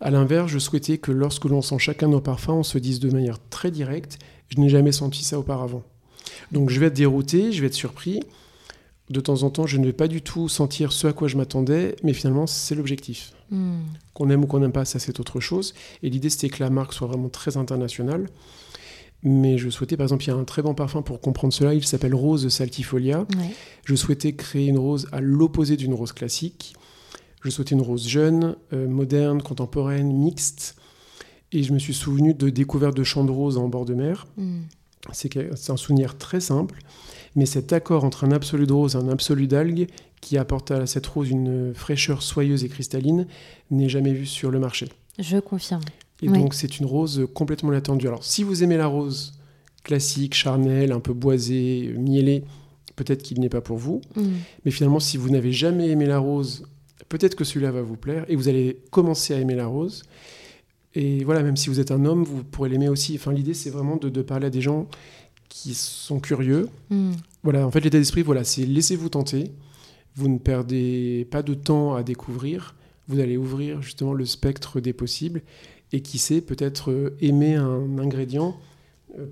[0.00, 3.10] À l'inverse, je souhaitais que lorsque l'on sent chacun nos parfums, on se dise de
[3.10, 5.82] manière très directe, je n'ai jamais senti ça auparavant.
[6.52, 8.20] Donc je vais être dérouté, je vais être surpris.
[9.10, 11.36] De temps en temps, je ne vais pas du tout sentir ce à quoi je
[11.36, 13.32] m'attendais, mais finalement, c'est l'objectif.
[13.50, 13.80] Hmm.
[14.14, 15.74] Qu'on aime ou qu'on n'aime pas, ça c'est autre chose.
[16.02, 18.28] Et l'idée, c'était que la marque soit vraiment très internationale.
[19.22, 21.74] Mais je souhaitais, par exemple, il y a un très bon parfum pour comprendre cela,
[21.74, 23.20] il s'appelle Rose Saltifolia.
[23.20, 23.50] Ouais.
[23.84, 26.74] Je souhaitais créer une rose à l'opposé d'une rose classique.
[27.42, 30.76] Je souhaitais une rose jeune, euh, moderne, contemporaine, mixte.
[31.50, 34.26] Et je me suis souvenu de découvertes de champs de roses en bord de mer.
[34.36, 34.62] Hmm.
[35.12, 36.80] C'est un souvenir très simple,
[37.38, 39.86] mais cet accord entre un absolu de rose et un absolu d'algue
[40.20, 43.26] qui apporte à cette rose une fraîcheur soyeuse et cristalline
[43.70, 44.88] n'est jamais vu sur le marché.
[45.18, 45.82] Je confirme.
[46.20, 46.36] Et Oui.
[46.38, 48.08] donc c'est une rose complètement inattendue.
[48.08, 49.34] Alors si vous aimez la rose
[49.84, 52.42] classique, charnelle, un peu boisée, mielée,
[52.96, 54.00] peut-être qu'il n'est pas pour vous.
[54.16, 54.26] Hmm.
[54.64, 56.66] Mais finalement, si vous n'avez jamais aimé la rose,
[57.08, 60.02] peut-être que celui-là va vous plaire et vous allez commencer à aimer la rose.
[60.94, 63.14] Et voilà, même si vous êtes un homme, vous pourrez l'aimer aussi.
[63.14, 64.88] Enfin, l'idée, c'est vraiment de, de parler à des gens
[65.48, 66.68] qui sont curieux.
[66.90, 67.12] Hmm.
[67.42, 69.52] Voilà, en fait, l'état d'esprit, voilà, c'est laissez-vous tenter.
[70.14, 72.74] Vous ne perdez pas de temps à découvrir.
[73.06, 75.42] Vous allez ouvrir justement le spectre des possibles.
[75.92, 78.58] Et qui sait, peut-être euh, aimer un ingrédient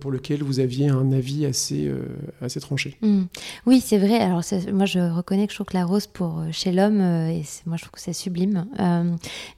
[0.01, 2.07] pour lequel vous aviez un avis assez, euh,
[2.41, 2.97] assez tranché.
[3.03, 3.25] Hmm.
[3.67, 4.19] Oui, c'est vrai.
[4.19, 7.29] Alors, moi, je reconnais que je trouve que la rose pour euh, chez l'homme, euh,
[7.29, 8.67] et moi, je trouve que c'est sublime.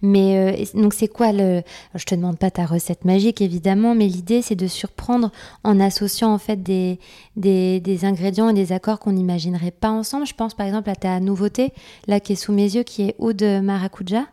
[0.03, 1.63] Mais donc, c'est quoi le
[1.95, 5.31] Je te demande pas ta recette magique, évidemment, mais l'idée, c'est de surprendre
[5.65, 6.99] en associant en fait des,
[7.37, 10.27] des, des ingrédients et des accords qu'on n'imaginerait pas ensemble.
[10.27, 11.73] Je pense par exemple à ta nouveauté,
[12.07, 14.27] là, qui est sous mes yeux, qui est Oud Maracuja.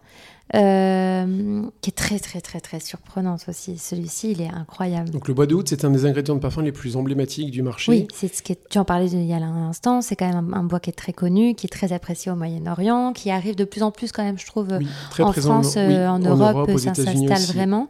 [0.54, 3.80] Euh, qui est très très très très surprenante aussi.
[3.80, 5.10] Celui-ci, il est incroyable.
[5.10, 7.64] Donc le bois de oud, c'est un des ingrédients de parfum les plus emblématiques du
[7.64, 7.92] marché.
[7.92, 10.32] Oui, c'est ce qui est- tu en parlais il y a un instant, c'est quand
[10.32, 13.32] même un, un bois qui est très connu, qui est très apprécié au Moyen-Orient, qui
[13.32, 15.82] arrive de plus en plus quand même, je trouve, Oui, très en présent France, oui,
[15.96, 17.88] euh, en, Europe, aux ça États-Unis s'installe vraiment.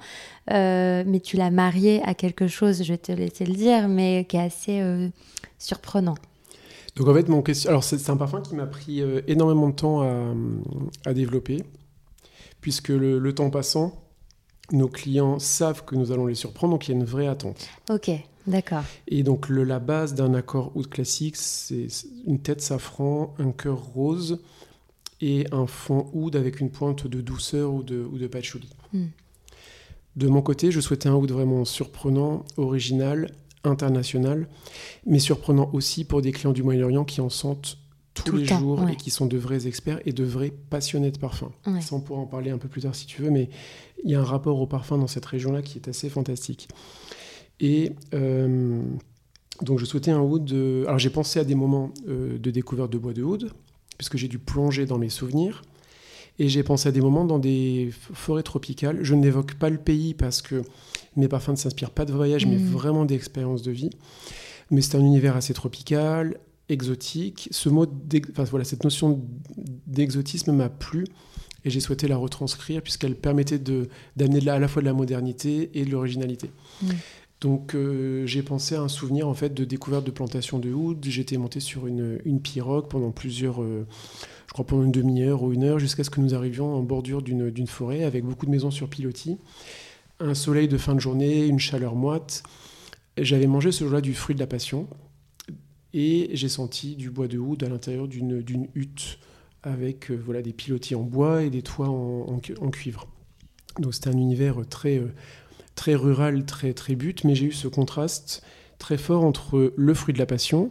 [0.52, 4.26] Euh, mais tu l'as marié à quelque chose, je vais te laisser le dire, mais
[4.30, 4.82] qui est assez
[5.60, 6.16] surprenant.
[6.96, 10.02] Donc en fait, mon question, alors c'est un parfum qui m'a pris énormément de temps
[10.04, 10.34] à,
[11.06, 11.64] à développer,
[12.66, 13.94] puisque le, le temps passant,
[14.72, 17.68] nos clients savent que nous allons les surprendre, donc il y a une vraie attente.
[17.92, 18.10] Ok,
[18.48, 18.82] d'accord.
[19.08, 21.86] Et donc le- la base d'un accord oud classique, c'est
[22.26, 24.40] une tête safran, un cœur rose
[25.22, 28.68] et un fond oud avec une pointe de douceur ou de, ou de patchouli.
[28.94, 29.10] Hmm.
[30.16, 33.30] De mon côté, je souhaitais un oud vraiment surprenant, original,
[33.64, 34.48] international,
[35.06, 37.78] mais surprenant aussi pour des clients du Moyen-Orient qui en sentent
[38.16, 38.94] tous Tout le les temps, jours ouais.
[38.94, 41.52] et qui sont de vrais experts et de vrais passionnés de parfum.
[41.68, 41.82] Ouais.
[41.82, 43.50] Ça, on pourra en parler un peu plus tard si tu veux, mais
[44.04, 46.68] il y a un rapport au parfum dans cette région-là qui est assez fantastique.
[47.60, 48.82] Et euh,
[49.62, 50.52] donc, je souhaitais un oud.
[50.88, 53.52] Alors, j'ai pensé à des moments euh, de découverte de bois de oud,
[53.98, 55.62] puisque j'ai dû plonger dans mes souvenirs.
[56.38, 59.00] Et j'ai pensé à des moments dans des forêts tropicales.
[59.04, 60.64] Je n'évoque pas le pays parce que
[61.16, 62.72] mes parfums ne s'inspirent pas de voyage, mais Mhm.
[62.72, 63.90] vraiment d'expériences de vie.
[64.70, 66.38] Mais c'est un univers assez tropical,
[66.70, 67.48] exotique.
[67.52, 67.86] Ce mot,
[68.32, 69.22] enfin, voilà, cette notion
[69.88, 71.06] d'exotisme m'a plu
[71.64, 75.86] et j'ai souhaité la retranscrire puisqu'elle permettait d'amener à la fois de la modernité et
[75.86, 76.50] de l'originalité.
[76.82, 76.90] Mhm.
[77.42, 81.04] Donc euh, j'ai pensé à un souvenir en fait de découverte de plantation de oud.
[81.08, 83.86] J'étais monté sur une, une pirogue pendant plusieurs, euh,
[84.48, 87.22] je crois pendant une demi-heure ou une heure jusqu'à ce que nous arrivions en bordure
[87.22, 89.38] d'une d'une forêt avec beaucoup de maisons sur pilotis,
[90.20, 92.42] un soleil de fin de journée, une chaleur moite.
[93.18, 94.88] J'avais mangé ce jour-là du fruit de la passion
[95.96, 99.18] et j'ai senti du bois de oud à l'intérieur d'une hutte
[99.64, 103.08] avec euh, voilà des pilotis en bois et des toits en, en cuivre.
[103.80, 105.14] Donc c'était un univers très euh,
[105.76, 108.44] très rural, très très but, mais j'ai eu ce contraste
[108.78, 110.70] très fort entre le fruit de la passion,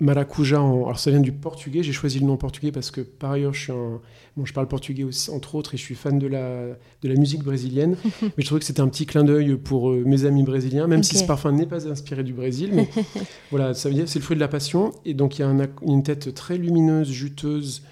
[0.00, 0.84] maracuja, en...
[0.84, 3.60] alors ça vient du portugais, j'ai choisi le nom portugais parce que par ailleurs je
[3.60, 4.00] suis un...
[4.36, 6.68] bon, je parle portugais aussi entre autres et je suis fan de la,
[7.02, 10.02] de la musique brésilienne, mais je trouvais que c'était un petit clin d'œil pour euh,
[10.04, 12.88] mes amis brésiliens, même si ce parfum n'est pas inspiré du Brésil, mais
[13.50, 14.92] voilà, ça veut dire c'est le fruit de la passion.
[15.04, 17.82] Et donc il y a un une tête très lumineuse, juteuse,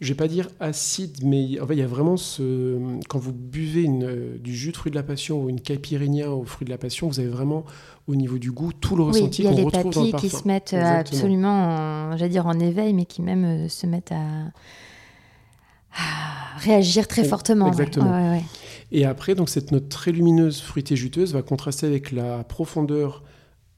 [0.00, 2.78] je vais pas dire acide, mais en fait, il y a vraiment ce.
[3.08, 6.30] Quand vous buvez une, euh, du jus de fruit de la passion ou une caipirinha
[6.30, 7.64] au fruit de la passion, vous avez vraiment
[8.06, 10.12] au niveau du goût tout le Oui, ressenti il y a qu'on les retrouve papilles
[10.14, 11.18] qui se mettent euh, Exactement.
[11.18, 11.64] absolument,
[12.12, 14.52] en, j'allais dire en éveil, mais qui même euh, se mettent à,
[15.92, 17.68] à réagir très fortement.
[17.68, 18.10] exactement.
[18.10, 18.44] Ouais, ouais, ouais.
[18.92, 23.22] Et après, donc cette note très lumineuse, fruitée, juteuse, va contraster avec la profondeur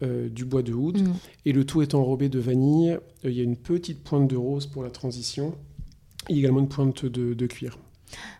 [0.02, 1.00] euh, du bois de oud.
[1.02, 1.12] Mm.
[1.46, 2.90] Et le tout est enrobé de vanille.
[3.24, 5.54] Euh, Il y a une petite pointe de rose pour la transition.
[6.28, 7.78] Et également une pointe de, cuir.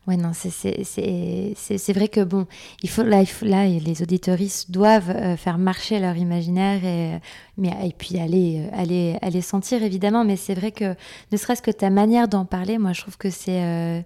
[0.07, 2.47] Ouais, non, c'est vrai que bon,
[2.83, 7.21] il faut, là, là les auditoristes doivent euh, faire marcher leur imaginaire et,
[7.57, 10.95] mais, et puis aller, euh, aller, aller sentir évidemment, mais c'est vrai que
[11.31, 14.01] ne serait-ce que ta manière d'en parler, moi je trouve que c'est euh,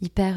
[0.00, 0.32] hyper.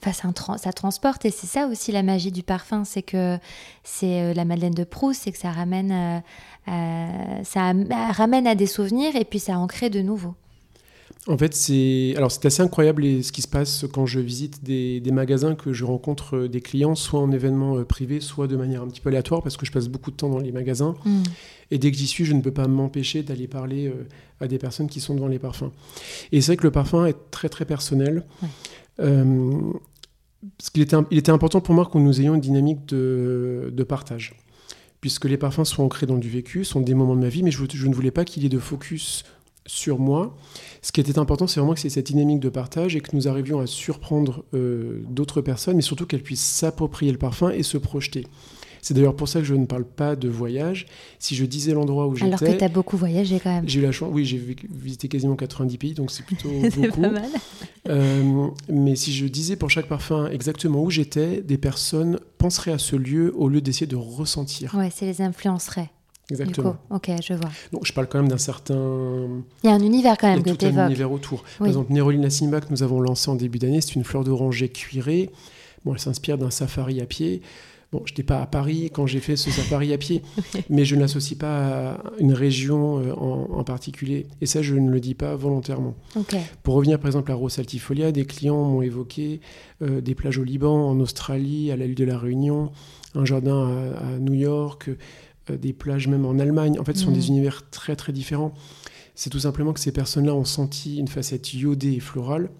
[0.00, 3.36] Enfin, ça, transporte et c'est ça aussi la magie du parfum, c'est que
[3.82, 6.22] c'est la Madeleine de Proust, c'est que ça ramène,
[6.66, 7.72] ça
[8.12, 10.36] ramène à des souvenirs et puis ça en crée de nouveaux.
[11.28, 15.02] En fait, c'est alors c'est assez incroyable ce qui se passe quand je visite des,
[15.12, 18.80] magasins que je rencontre euh, des clients, soit en événement euh, privé, soit de manière
[18.80, 20.94] un petit peu aléatoire, parce que je passe beaucoup de temps dans les magasins.
[21.04, 21.22] Mm.
[21.70, 24.06] Et dès que j'y suis, je ne peux pas m'empêcher d'aller parler euh,
[24.40, 25.70] à des personnes qui sont devant les parfums.
[26.32, 28.24] Et c'est vrai que le parfum est très très personnel.
[28.96, 33.82] parce qu'il était, il était important pour moi que nous ayons une dynamique de, de
[33.84, 34.34] partage
[35.00, 37.52] puisque les parfums sont ancrés dans du vécu, sont des moments de ma vie, mais
[37.52, 39.24] je, je ne voulais pas qu'il y ait de focus
[39.68, 40.34] sur moi.
[40.82, 43.28] Ce qui était important, c'est vraiment que c'est cette dynamique de partage et que nous
[43.28, 47.78] arrivions à surprendre euh, d'autres personnes, mais surtout qu'elles puissent s'approprier le parfum et se
[47.78, 48.26] projeter.
[48.80, 50.86] C'est d'ailleurs pour ça que je ne parle pas de voyage.
[51.18, 52.26] Si je disais l'endroit où j'étais...
[52.28, 53.68] Alors que tu as beaucoup voyagé quand même.
[53.68, 54.38] J'ai eu la chance, oui, j'ai
[54.70, 57.00] visité quasiment 90 pays, donc c'est plutôt beaucoup.
[57.00, 57.28] Pas mal.
[57.88, 62.78] Euh, mais si je disais pour chaque parfum exactement où j'étais, des personnes penseraient à
[62.78, 64.74] ce lieu au lieu d'essayer de ressentir.
[64.74, 65.90] Ouais, c'est les influencerait.
[66.30, 66.76] Exactement.
[66.90, 67.50] ok, je vois.
[67.72, 69.28] Donc, je parle quand même d'un certain.
[69.62, 71.44] Il y a un univers quand même Il y a tout un univers autour.
[71.58, 74.68] Par exemple, Nerolina Simba que nous avons lancé en début d'année, c'est une fleur d'oranger
[74.68, 75.30] cuirée.
[75.84, 77.40] Bon, elle s'inspire d'un safari à pied.
[77.90, 80.20] Bon, je n'étais pas à Paris quand j'ai fait ce safari à pied,
[80.68, 84.26] mais je ne l'associe pas à une région euh, en, particulier.
[84.42, 85.94] Et ça, je ne le dis pas volontairement.
[86.62, 89.40] Pour revenir par exemple à Rosaltifolia, des clients m'ont évoqué
[89.80, 92.72] euh, des plages au Liban, en Australie, à l'île de la Réunion,
[93.14, 94.90] un jardin à New York,
[95.56, 96.78] des plages même en Allemagne.
[96.78, 97.32] En fait, ce sont des mm.
[97.32, 98.52] univers très très différents.
[99.14, 102.50] C'est tout simplement que ces personnes-là ont senti une facette iodée et florale.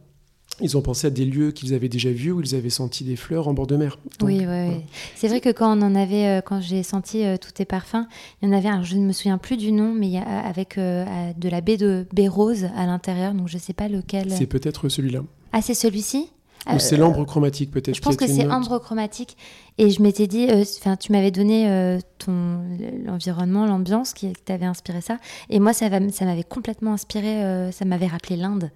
[0.61, 3.15] Ils ont pensé à des lieux qu'ils avaient déjà vus où ils avaient senti des
[3.15, 3.99] fleurs en bord de mer.
[4.23, 4.81] oui, oui.
[5.15, 8.07] c'est vrai que quand on en avait, euh, quand j'ai senti euh, tous tes parfums,
[8.43, 11.49] il y en avait un, je ne me souviens plus du nom, mais avec de
[11.49, 14.33] la baie de baie rose à l'intérieur, donc je ne sais pas lequel.
[14.33, 15.23] C'est peut-être celui-là.
[15.53, 16.31] Ah, c'est celui-ci?
[16.75, 17.95] Ou c'est l'ambre chromatique peut-être.
[17.95, 19.37] Je pense que c'est ambre chromatique.
[19.79, 22.61] Et je m'étais dit, euh, enfin, tu m'avais donné euh, ton
[23.05, 25.19] l'environnement, l'ambiance qui t'avait inspiré ça.
[25.51, 27.45] Et moi, ça, ça m'avait complètement inspiré.
[27.45, 28.71] Euh, ça m'avait rappelé l'Inde.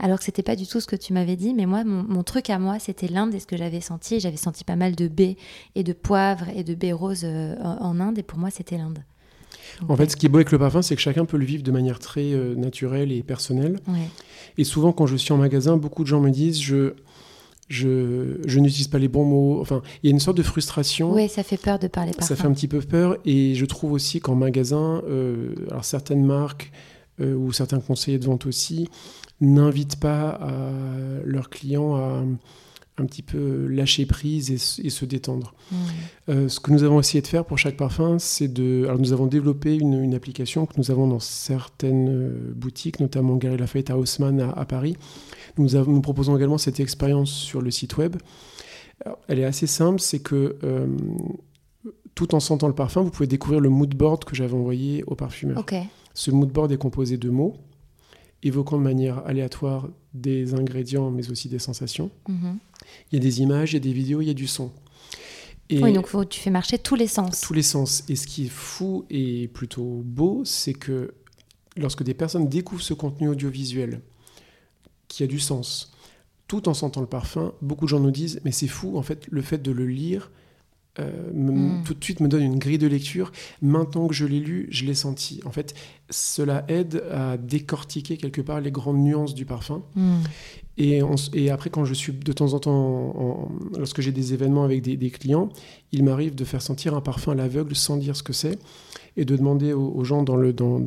[0.00, 2.48] Alors que c'était pas du tout ce que tu m'avais dit, mais moi, mon, truc
[2.48, 4.18] à moi, c'était l'Inde et ce que j'avais senti.
[4.18, 5.36] J'avais senti pas mal de baies
[5.74, 9.00] et de poivre et de baies roses en, Inde, et pour moi, c'était l'Inde.
[9.90, 11.62] En fait, ce qui est beau avec le parfum, c'est que chacun peut le vivre
[11.62, 13.78] de manière très naturelle et personnelle.
[14.56, 16.94] Et souvent, quand je suis en magasin, beaucoup de gens me disent, je,
[17.70, 19.60] je, n'utilise pas les bons mots.
[19.60, 21.14] Enfin, il y a une sorte de frustration.
[21.14, 22.26] Oui, ça fait peur de parler parfum.
[22.26, 23.16] Ça fait un petit peu peur.
[23.24, 26.72] Et je trouve aussi qu'en magasin, euh, alors certaines marques
[27.20, 28.88] euh, ou certains conseillers de vente aussi
[29.40, 30.38] n'invitent pas
[31.24, 32.22] leurs clients à
[33.00, 34.58] un petit peu lâcher prise et,
[34.90, 35.54] se détendre.
[35.72, 35.76] Mmh.
[36.28, 38.84] Euh, ce que nous avons essayé de faire pour chaque parfum, c'est de...
[38.84, 43.90] Alors nous avons développé une, application que nous avons dans certaines boutiques, notamment Gary Lafayette
[43.90, 44.96] à Haussmann à Paris,
[45.62, 48.16] nous, proposons également cette expérience sur le site web.
[49.28, 50.86] elle est assez simple, c'est que euh,
[52.14, 55.14] tout en sentant le parfum, vous pouvez découvrir le mood board que j'avais envoyé au
[55.14, 55.64] parfumeur.
[56.14, 57.56] Ce mood board est composé de mots
[58.42, 62.10] évoquant de manière aléatoire des ingrédients, mais aussi des sensations.
[62.28, 62.58] Mhm.
[63.10, 64.70] Il y a des images, il y a des vidéos, il y a du son.
[65.68, 67.40] Et oui, donc tu fais marcher tous les sens.
[67.42, 68.02] Tous les sens.
[68.08, 71.14] Et ce qui est fou et plutôt beau, c'est que
[71.76, 74.00] lorsque des personnes découvrent ce contenu audiovisuel,
[75.10, 75.92] qui a du sens,
[76.48, 79.26] tout en sentant le parfum, beaucoup de gens nous disent, mais c'est fou, en fait,
[79.30, 80.30] le fait de le lire,
[80.98, 81.84] euh, hmm.
[81.84, 83.30] tout de suite me donne une grille de lecture.
[83.62, 85.40] Maintenant que je l'ai lu, je l'ai senti.
[85.44, 85.74] En fait,
[86.10, 89.82] cela aide à décortiquer quelque part les grandes nuances du parfum.
[89.94, 90.18] Hmm.
[90.76, 91.00] Et,
[91.34, 95.10] et, après, quand je suis de temps en temps, lorsque j'ai des événements avec des,
[95.10, 95.50] clients,
[95.92, 98.58] il m'arrive de faire sentir un parfum à l'aveugle sans dire ce que c'est
[99.16, 100.80] et de demander aux, gens dans le, dans,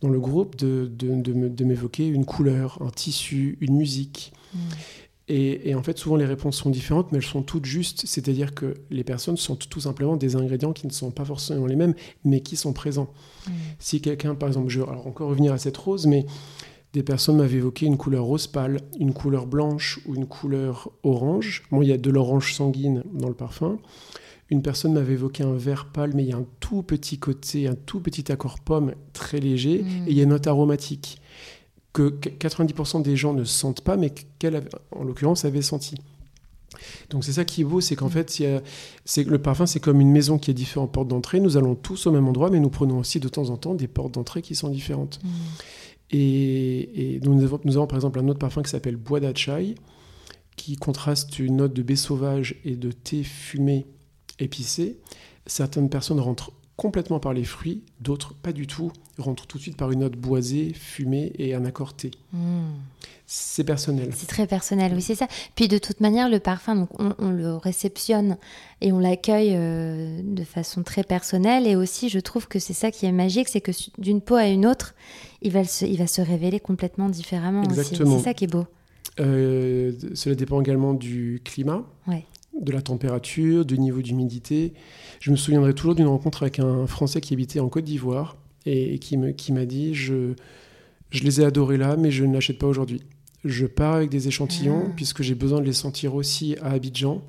[0.00, 4.32] dans le groupe de, de, de m'évoquer une couleur, un tissu, une musique.
[4.54, 4.58] Hmm.
[5.32, 8.02] Et, en fait, souvent les réponses sont différentes, mais elles sont toutes justes.
[8.04, 11.76] C'est-à-dire que les personnes sont tout simplement des ingrédients qui ne sont pas forcément les
[11.76, 13.10] mêmes, mais qui sont présents.
[13.46, 13.52] Hmm.
[13.78, 16.26] Si quelqu'un, par exemple, je vais encore revenir à cette rose, mais
[16.94, 21.62] des personnes m'avaient évoqué une couleur rose pâle, une couleur blanche ou une couleur orange.
[21.70, 23.78] Bon, il y a de l'orange sanguine dans le parfum.
[24.48, 27.68] Une personne m'avait évoqué un vert pâle, mais il y a un tout petit côté,
[27.68, 30.08] un tout petit accord pomme très léger, mm.
[30.08, 31.19] et il y a une note aromatique
[31.92, 35.96] que 90% des gens ne sentent pas, mais qu'elle, en l'occurrence, avait senti.
[37.10, 38.10] Donc c'est ça qui est beau, c'est qu'en mm.
[38.10, 38.42] fait,
[39.04, 41.40] c'est le parfum, c'est comme une maison qui a différentes portes d'entrée.
[41.40, 43.88] Nous allons tous au même endroit, mais nous prenons aussi de temps en temps des
[43.88, 45.20] portes d'entrée qui sont différentes.
[45.22, 45.28] Mm.
[46.12, 49.76] Et, nous, avons, nous, avons, par exemple un autre parfum qui s'appelle Bois d'Achai,
[50.56, 53.86] qui contraste une note de baie sauvage et de thé fumé
[54.38, 54.98] épicé.
[55.46, 59.76] Certaines personnes rentrent complètement par les fruits, d'autres pas du tout, rentrent tout de suite
[59.76, 62.10] par une note boisée, fumée et un accord thé.
[62.32, 62.70] Hmm.
[63.26, 64.08] C'est personnel.
[64.16, 65.28] C'est très personnel, oui, c'est ça.
[65.56, 68.38] Puis de toute manière, le parfum, donc on, le réceptionne
[68.80, 71.66] et on l'accueille euh, de façon très personnelle.
[71.66, 74.46] Et aussi, je trouve que c'est ça qui est magique, c'est que d'une peau à
[74.46, 74.94] une autre,
[75.42, 77.62] il va se, il va se révéler complètement différemment.
[77.64, 78.16] Exactement.
[78.16, 78.64] C'est ça qui est beau.
[79.18, 81.84] Euh, cela dépend également du climat.
[82.06, 82.24] Ouais
[82.60, 84.74] de la température, du niveau d'humidité.
[85.18, 88.98] Je me souviendrai toujours d'une rencontre avec un Français qui habitait en Côte d'Ivoire et
[88.98, 90.34] qui m'a qui dit je,
[91.10, 93.02] je les ai adorés là, mais je ne l'achète pas aujourd'hui.
[93.44, 94.92] Je pars avec des échantillons ah.
[94.94, 97.22] puisque j'ai besoin de les sentir aussi à Abidjan,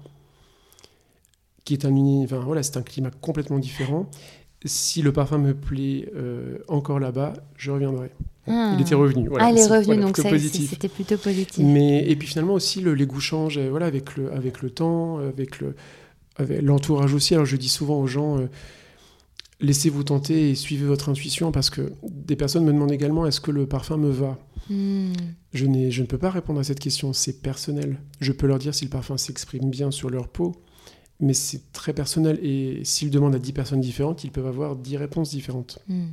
[1.63, 4.10] qui est un, enfin, voilà, c'est un climat complètement différent.
[4.63, 8.12] Si le parfum me plaît euh, encore là-bas, je reviendrai.
[8.47, 8.74] Ah.
[8.76, 9.28] Il était revenu.
[9.28, 11.63] Voilà, ah, il est revenu, donc c'était plutôt positif.
[11.65, 14.69] Mais, et puis finalement aussi, le, les goûts changent euh, voilà, avec, le, avec le
[14.69, 15.76] temps, avec le
[16.38, 17.34] avec l'entourage aussi.
[17.34, 18.47] Alors je dis souvent aux gens, euh,
[19.60, 23.52] laissez-vous tenter et suivez votre intuition parce que des personnes me demandent également, est-ce que
[23.52, 24.38] le parfum me va?
[24.69, 25.12] Hmm.
[25.54, 28.00] je, je ne peux pas répondre à cette question, c'est personnel.
[28.19, 30.56] Je peux leur dire si le parfum s'exprime bien sur leur peau,
[31.21, 32.39] mais c'est très personnel.
[32.43, 35.79] Et s'ils demandent à 10 personnes différentes, ils peuvent avoir 10 réponses différentes.
[35.88, 36.07] Hmm.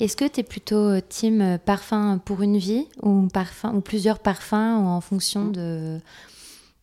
[0.00, 3.80] Est-ce que tu es plutôt euh, team euh, parfum pour une vie ou, parfum, ou
[3.80, 5.98] plusieurs parfums en fonction de,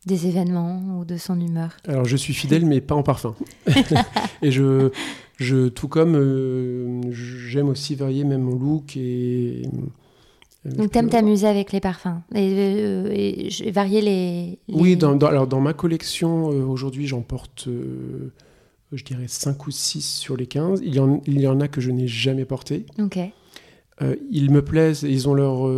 [0.06, 1.76] des événements ou de son humeur?
[1.88, 3.36] Alors je suis fidèle, mais pas en parfum.
[4.42, 4.92] et je,
[5.38, 9.64] je, tout comme euh, j'aime aussi varier même mon look et
[10.66, 15.74] donc, t'aimes t'amuser avec les parfums et, euh, varier les, Oui, dans, alors dans ma
[15.74, 18.32] collection, euh, aujourd'hui, j'en porte, euh,
[18.94, 20.82] je dirais, 5 ou 6 sur les 15.
[20.84, 22.86] Il y en, il y en a que je n'ai jamais porté.
[22.98, 23.20] Ok.
[24.32, 25.70] ils me plaisent, ils ont leur,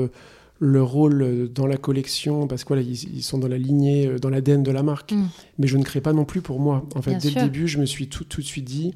[0.60, 4.72] leur rôle dans la collection parce qu'ils ils, sont dans la lignée, dans l'ADN de
[4.72, 5.14] la marque.
[5.14, 5.28] Mm.
[5.58, 6.88] Mais je ne crée pas non plus pour moi.
[6.96, 8.94] En fait, dès le début, je me suis tout, tout de suite dit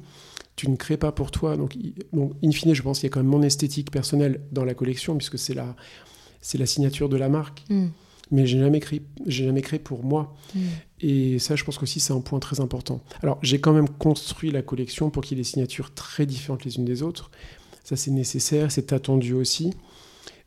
[0.60, 1.56] tu ne crées pas pour toi.
[1.56, 1.74] Donc,
[2.12, 4.74] bon, in fine, je pense qu'il y a quand même mon esthétique personnelle dans la
[4.74, 5.74] collection, puisque c'est la,
[6.42, 7.64] c'est la signature de la marque.
[7.70, 7.86] Mm.
[8.30, 10.36] Mais j'ai jamais créé, j'ai jamais créé pour moi.
[10.54, 10.60] Mm.
[11.00, 13.00] Et ça, je pense qu'aussi, c'est un point très important.
[13.22, 16.66] Alors, j'ai quand même construit la collection pour qu'il y ait des signatures très différentes
[16.66, 17.30] les unes des autres.
[17.82, 19.72] Ça, c'est nécessaire, c'est attendu aussi.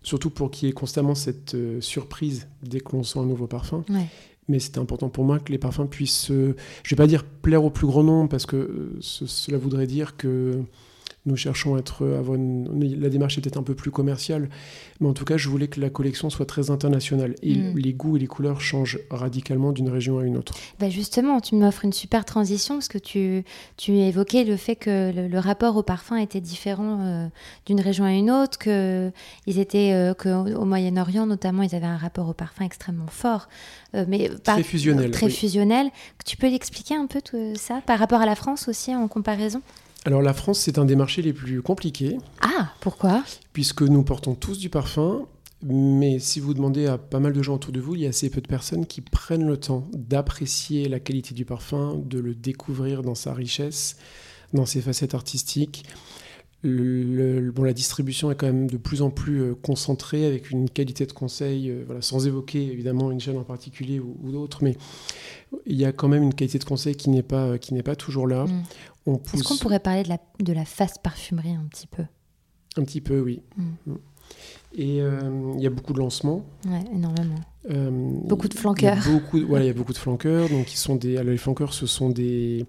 [0.04, 3.48] Surtout pour qu'il y ait constamment cette euh, surprise dès que l'on sent un nouveau
[3.48, 3.84] parfum.
[3.90, 4.10] Ouais
[4.48, 6.54] mais c'était important pour moi que les parfums puissent, je ne
[6.90, 10.62] vais pas dire plaire au plus grand nombre, parce que euh, cela voudrait dire que
[11.26, 14.50] nous cherchons à être, avoir la démarche est peut-être un peu plus commerciale,
[15.00, 17.36] mais en tout cas, je voulais que la collection soit très internationale.
[17.42, 17.78] Et mm.
[17.78, 20.54] les goûts et les couleurs changent radicalement d'une région à une autre.
[20.80, 23.44] Bah justement, tu m'offres une super transition parce que tu,
[23.78, 27.28] tu évoquais le fait que le, rapport au parfum était différent euh,
[27.66, 29.12] d'une région à une autre, que
[29.46, 33.50] ils étaient, euh, que au Moyen-Orient notamment, ils avaient un rapport au parfum extrêmement fort,
[33.96, 35.12] euh, mais très fusionnel.
[35.12, 35.90] Très fusionnel.
[36.26, 39.62] Tu peux expliquer un peu tout ça par rapport à la France aussi en comparaison?
[40.06, 42.18] Alors la France, c'est un des marchés les plus compliqués.
[42.42, 43.24] Ah, pourquoi?
[43.54, 45.26] Puisque nous portons tous du parfum,
[45.64, 48.10] mais si vous demandez à pas mal de gens autour de vous, il y a
[48.10, 52.36] assez peu de personnes qui prennent le temps d'apprécier la qualité du parfum, de le
[52.36, 53.96] découvrir dans sa richesse,
[54.54, 55.86] dans ses facettes artistiques.
[56.66, 61.06] bon, la distribution est quand même de plus en plus euh, concentrée avec une qualité
[61.06, 64.76] de conseil, euh, voilà, sans évoquer évidemment une chaîne en particulier ou, d'autres, mais
[65.66, 67.96] il y a quand même une qualité de conseil qui n'est pas, qui n'est pas
[67.96, 68.46] toujours là.
[69.06, 69.16] Mm.
[69.34, 72.04] Est-ce qu'on pourrait parler de la, de la face parfumerie un petit peu?
[72.78, 73.42] Un petit peu, oui.
[73.58, 73.64] Mm.
[73.92, 73.98] Mm.
[74.76, 76.44] Et euh, il y a beaucoup de lancements.
[76.66, 77.40] Oui, énormément.
[77.70, 77.92] Euh,
[78.26, 78.98] beaucoup de flanqueurs.
[79.06, 80.50] Il y a beaucoup, voilà, il y a beaucoup de flanqueurs.
[80.50, 82.66] Donc, ils sont des, alors, les flanqueurs, ce sont des,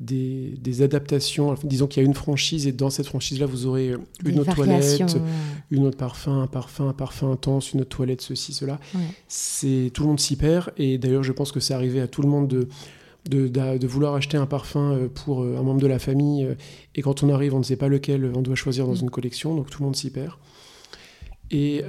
[0.00, 1.54] des, des adaptations.
[1.62, 5.16] disons qu'il y a une franchise et dans cette franchise-là, vous aurez une autre toilette,
[5.70, 8.80] une autre parfum, un parfum, un parfum intense, une autre toilette, ceci, cela.
[9.28, 10.72] C'est Tout le monde s'y perd.
[10.76, 12.68] Et d'ailleurs, je pense que c'est arrivé à tout le monde de
[13.28, 16.54] de, vouloir acheter un parfum euh, pour euh, un membre de la famille euh,
[16.94, 19.02] et quand on arrive on ne sait pas lequel on doit choisir dans mm.
[19.02, 20.34] une collection donc tout le monde s'y perd
[21.50, 21.84] et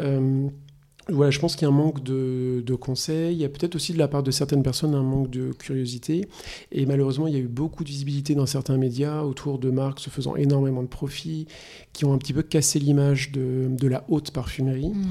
[1.09, 3.93] voilà je pense qu'il y a un manque de, conseils il y a peut-être aussi
[3.93, 6.27] de la part de certaines personnes un manque de curiosité
[6.71, 9.99] et malheureusement il y a eu beaucoup de visibilité dans certains médias autour de marques
[9.99, 11.47] se faisant énormément de profits
[11.93, 15.05] qui ont un petit peu cassé l'image de, la haute parfumerie mm.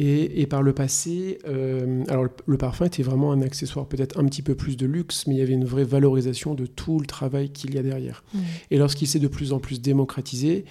[0.00, 4.42] Et, par le passé, euh, alors le, parfum était vraiment un accessoire peut-être un petit
[4.42, 7.50] peu plus de luxe, mais il y avait une vraie valorisation de tout le travail
[7.50, 8.22] qu'il y a derrière.
[8.32, 8.38] Mmh.
[8.70, 10.64] Et lorsqu'il s'est de plus en plus démocratisé,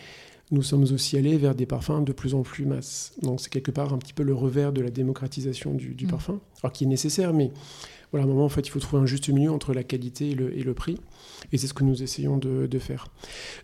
[0.51, 3.15] nous sommes aussi allés vers des parfums de plus en plus masse.
[3.21, 6.09] Donc c'est quelque part un petit peu le revers de la démocratisation du, du mmh.
[6.09, 7.51] parfum, alors qui est nécessaire, mais
[8.11, 10.29] voilà, à un moment, en fait, il faut trouver un juste milieu entre la qualité
[10.29, 10.97] et le, et le prix.
[11.51, 13.07] Et c'est ce que nous essayons de, de faire.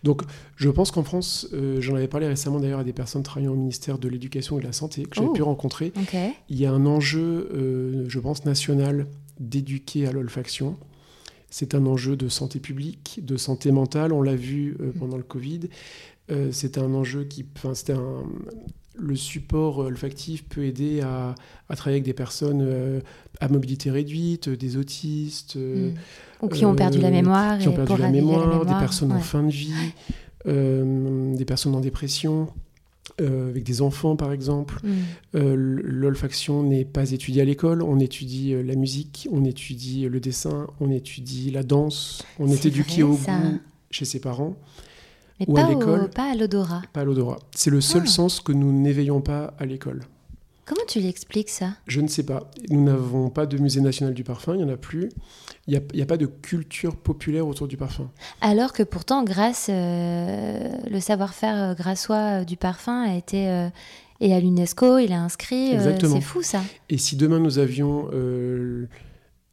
[0.02, 0.22] Donc,
[0.56, 3.56] je pense qu'en France, euh, j'en avais parlé récemment d'ailleurs à des personnes travaillant au
[3.56, 5.32] ministère de l'Éducation et de la Santé que j'avais oh.
[5.32, 5.92] pu rencontrer.
[6.02, 6.32] Okay.
[6.48, 9.06] Il y a un enjeu, euh, je pense, national
[9.40, 10.76] d'éduquer à l'olfaction.
[11.50, 14.12] C'est un enjeu de santé publique, de santé mentale.
[14.12, 15.60] On l'a vu euh, pendant le Covid.
[16.30, 18.24] Euh, c'est un enjeu qui, enfin, c'était un,
[18.96, 21.34] le support olfactif peut aider à,
[21.68, 23.00] à travailler avec des personnes euh,
[23.40, 25.94] à mobilité réduite, des autistes, mm.
[26.42, 29.42] ou qui ont perdu la mémoire, qui ont perdu la mémoire, des personnes en fin
[29.42, 29.72] de vie,
[30.46, 32.48] des personnes en dépression.
[33.20, 34.80] Euh, avec des enfants par exemple.
[34.82, 34.90] Mm.
[35.36, 40.20] Euh, l'olfaction n'est pas étudiée à l'école, on étudie euh, la musique, on étudie le
[40.20, 44.56] dessin, on étudie la danse, on est, éduqué au goût chez ses parents.
[45.46, 46.10] Mais ou pas à l'école.
[46.10, 46.82] Pas à l'odorat.
[46.92, 47.38] Pas à l'odorat.
[47.54, 48.08] C'est le seul ah.
[48.08, 50.02] sens que nous n'éveillons pas à l'école.
[50.66, 51.74] Comment tu l'expliques ça?
[51.86, 52.50] Je ne sais pas.
[52.70, 55.10] Nous n'avons pas de musée national du parfum, il n'y en a plus.
[55.66, 58.10] Il n'y a, pas de culture populaire autour du parfum.
[58.40, 63.68] Alors que pourtant, grâce euh, le savoir-faire euh, grassois euh, du parfum a été
[64.20, 65.76] et à l'UNESCO, il a inscrit.
[66.00, 66.62] c'est fou ça.
[66.88, 68.08] Et si demain nous avions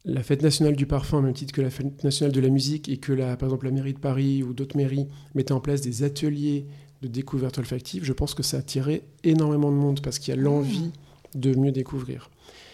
[0.04, 2.88] la fête nationale du parfum, au même titre que la fête nationale de la musique,
[2.88, 5.80] et que la, par exemple la mairie de Paris ou d'autres mairies mettaient en place
[5.80, 6.66] des ateliers
[7.02, 10.40] de découverte olfactive, je pense que ça attirait énormément de monde parce qu'il y a
[10.40, 10.90] l'envie
[11.34, 12.30] de mieux découvrir.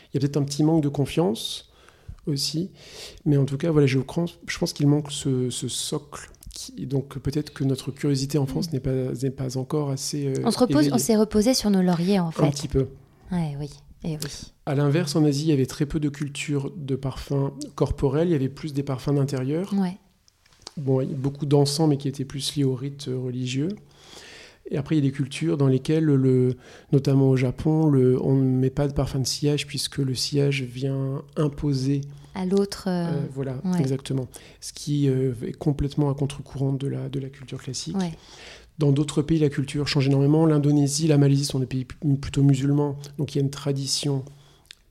[0.08, 1.70] Il y a peut-être un petit manque de confiance
[2.26, 2.70] aussi,
[3.24, 3.98] mais en tout cas, voilà, je,
[4.46, 6.30] je pense qu'il manque ce, socle.
[6.54, 8.90] Qui, donc peut-être que notre curiosité en France n'est pas,
[9.36, 10.26] pas encore assez.
[10.26, 12.42] Euh, on se repose, on s'est reposé sur nos lauriers en fait.
[12.42, 12.88] Un petit peu.
[13.30, 13.70] Ouais, oui.
[14.04, 14.52] Et oui.
[14.66, 18.32] À l'inverse, en Asie, il y avait très peu de culture de parfums corporels, il
[18.32, 19.72] y avait plus des parfums d'intérieur.
[19.74, 19.96] Ouais.
[20.76, 23.70] Bon, beaucoup d'encens, mais qui étaient plus liés aux rites religieux.
[24.70, 26.56] Et après, il y a des cultures dans lesquelles, le,
[26.92, 30.62] notamment au Japon, le, on ne met pas de parfum de sillage puisque le sillage
[30.62, 32.02] vient imposer
[32.38, 32.84] à l'autre.
[32.86, 34.28] Euh, euh, voilà, exactement.
[34.60, 37.96] Ce qui euh, est complètement à contre-courant de la, de la culture classique.
[38.78, 40.46] Dans d'autres pays, la culture change énormément.
[40.46, 44.24] L'Indonésie, la Malaisie sont des pays plutôt musulmans, donc il y a une tradition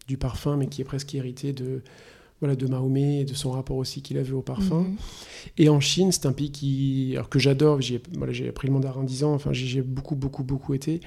[0.07, 1.81] du parfum, mais qui est presque héritée de,
[2.39, 4.81] voilà, de Mahomet et de son rapport aussi qu'il avait au parfum.
[4.81, 4.95] Mhm.
[5.57, 9.03] Et en Chine, c'est un pays qui, alors que j'adore, j'ai voilà, appris le mandarin
[9.03, 11.01] 10 ans, enfin j'ai beaucoup, beaucoup, beaucoup été.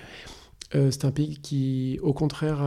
[0.75, 2.63] Euh, c'est un pays qui, au contraire,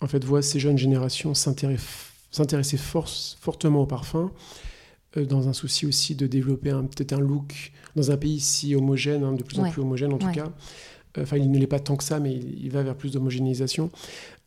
[0.00, 4.32] en fait, voit ces jeunes générations s'intéresser fortement au parfum,
[5.16, 9.24] euh, dans un souci aussi de développer peut-être un look dans un pays si homogène,
[9.24, 10.50] hein, de plus en plus homogène en tout cas.
[11.20, 13.90] Enfin, il ne l'est pas tant que ça, mais il, va vers plus d'homogénéisation.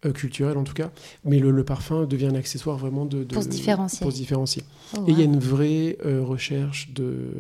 [0.06, 0.92] Euh, culturel en tout cas,
[1.24, 4.00] mais le, parfum devient un accessoire vraiment de, pour se différencier.
[4.02, 4.64] Pour se différencier.
[4.96, 7.32] Oh, et il y a une vraie euh, recherche de,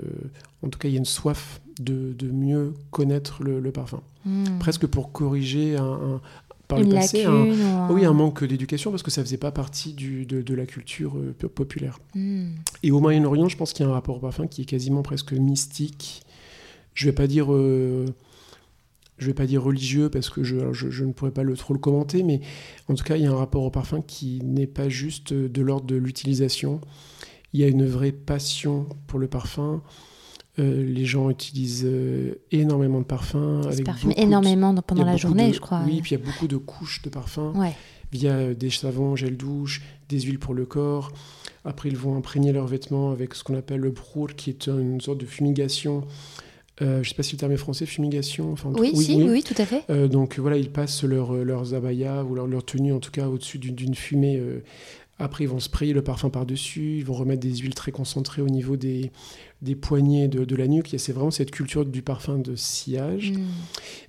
[0.64, 4.58] en tout cas, il y a une soif de, de mieux connaître le, parfum, hmm.
[4.60, 6.22] presque pour corriger un,
[6.68, 10.26] par le passé un, oui, un manque d'éducation parce que ça faisait pas partie du,
[10.26, 12.00] de, la culture euh, populaire.
[12.14, 12.54] Hmm.
[12.84, 15.04] Et au Moyen-Orient, je pense qu'il y a un rapport au parfum qui est quasiment
[15.04, 16.24] presque mystique.
[16.94, 17.50] Je vais pas dire
[19.18, 20.56] je vais pas dire religieux parce que je,
[21.04, 22.42] ne pourrais pas le, trop le commenter, mais
[22.90, 25.62] en tout cas, il y a un rapport au parfum qui n'est pas juste de
[25.62, 26.82] l'ordre de l'utilisation.
[27.54, 29.82] Il y a une vraie passion pour le parfum.
[30.58, 33.62] Euh, les gens utilisent euh, énormément de parfums.
[33.64, 35.82] Ils avec énormément pendant la journée, je crois.
[35.86, 37.54] Oui, puis il y a beaucoup de couches de parfums
[38.12, 41.12] via euh, des savons, gel douche, des huiles pour le corps.
[41.66, 45.02] Après, ils vont imprégner leurs vêtements avec ce qu'on appelle le brour, qui est une
[45.02, 46.04] sorte de fumigation
[46.82, 48.52] euh, je ne sais pas si le terme est français, fumigation.
[48.52, 50.10] Enfin, oui, oui, si, oui, tout à fait.
[50.10, 53.60] Donc voilà, ils passent leur, leurs abayas ou leur, leur, tenue, en tout cas, au-dessus
[53.60, 54.42] d'une fumée.
[55.18, 58.50] après, ils vont sprayer le parfum par-dessus, ils vont remettre des huiles très concentrées au
[58.50, 59.14] niveau des,
[59.66, 60.96] des poignets de, de la nuque.
[60.98, 63.32] C'est vraiment cette culture du parfum de sillage.
[63.32, 63.42] Mm.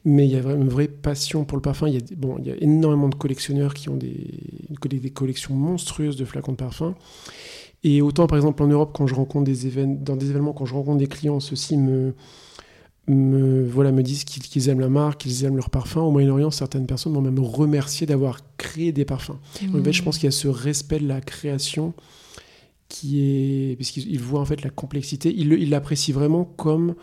[0.04, 1.88] Mais il y a vraiment une vraie passion pour le parfum.
[1.88, 4.30] Il y a, bon, il y a énormément de collectionneurs qui ont des,
[4.88, 6.94] des collections monstrueuses de flacons de parfum.
[7.82, 10.66] Et autant, par exemple, en Europe, quand je rencontre des événements, dans des événements, quand
[10.66, 12.14] je rencontre des clients, ceux-ci me
[13.08, 16.00] me, voilà, me disent qu'ils aiment la marque, qu'ils aiment leur parfum.
[16.00, 19.38] Au Moyen-Orient, certaines personnes m'ont même remercié d'avoir créé des parfums.
[19.72, 21.94] En fait, je pense qu'il y a ce respect de la création
[22.88, 23.76] qui est.
[23.76, 25.34] Puisqu'ils voient en fait la complexité.
[25.34, 26.94] Ils l'apprécient vraiment comme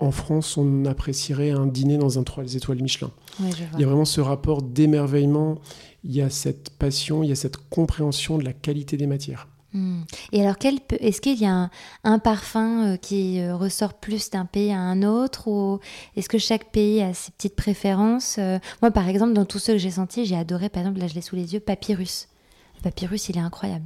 [0.00, 3.10] en France, on apprécierait un dîner dans un 3 étoiles Michelin.
[3.40, 5.58] il y a vraiment ce rapport d'émerveillement,
[6.04, 9.48] il y a cette passion, il y a cette compréhension de la qualité des matières.
[9.74, 10.02] Hmm.
[10.32, 10.54] Et alors,
[10.98, 11.70] est-ce qu'il y a
[12.04, 15.78] un, parfum euh, qui euh, ressort plus d'un pays à un autre ou
[16.16, 18.58] est-ce que chaque pays a ses petites préférences euh?
[18.80, 21.14] Moi, par exemple, dans tous ceux que j'ai sentis, j'ai adoré, par exemple, là je
[21.14, 22.28] l'ai sous les yeux, Papyrus.
[22.76, 23.84] Le Papyrus, il est incroyable.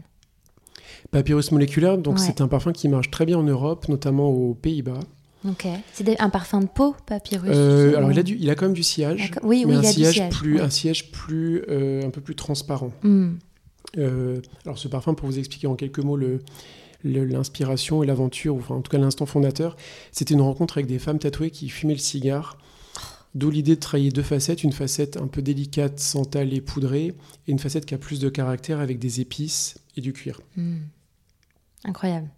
[1.10, 5.00] Papyrus moléculaire, donc c'est un parfum qui marche très bien en Europe, notamment aux Pays-Bas.
[5.48, 5.66] Ok.
[5.92, 7.50] C'est un parfum de peau, Papyrus
[7.96, 10.60] Alors il a, du, il a quand même du sillage, oui, mais un, sillage Plus,
[10.60, 12.92] un siège plus, un peu plus transparent.
[13.02, 13.32] Hmm.
[13.98, 16.40] Euh, alors ce parfum, pour vous expliquer en quelques mots le,
[17.04, 19.76] l'inspiration et l'aventure, enfin en tout cas l'instant fondateur,
[20.12, 22.58] c'était une rencontre avec des femmes tatouées qui fumaient le cigare
[23.34, 27.14] D'où l'idée de travailler deux facettes, une facette un peu délicate, sentale et poudrée,
[27.46, 30.40] et une facette qui a plus de caractère avec des épices et du cuir.
[30.56, 30.80] Hmm.
[31.84, 32.28] Incroyable.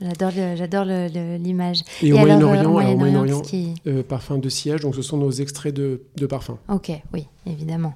[0.00, 1.82] J'adore, l'image.
[2.02, 3.42] Et, au Moyen-Orient,
[3.86, 6.58] euh, parfum de sillage, donc ce sont nos extraits de, de parfum.
[6.68, 7.94] Ok, oui, évidemment.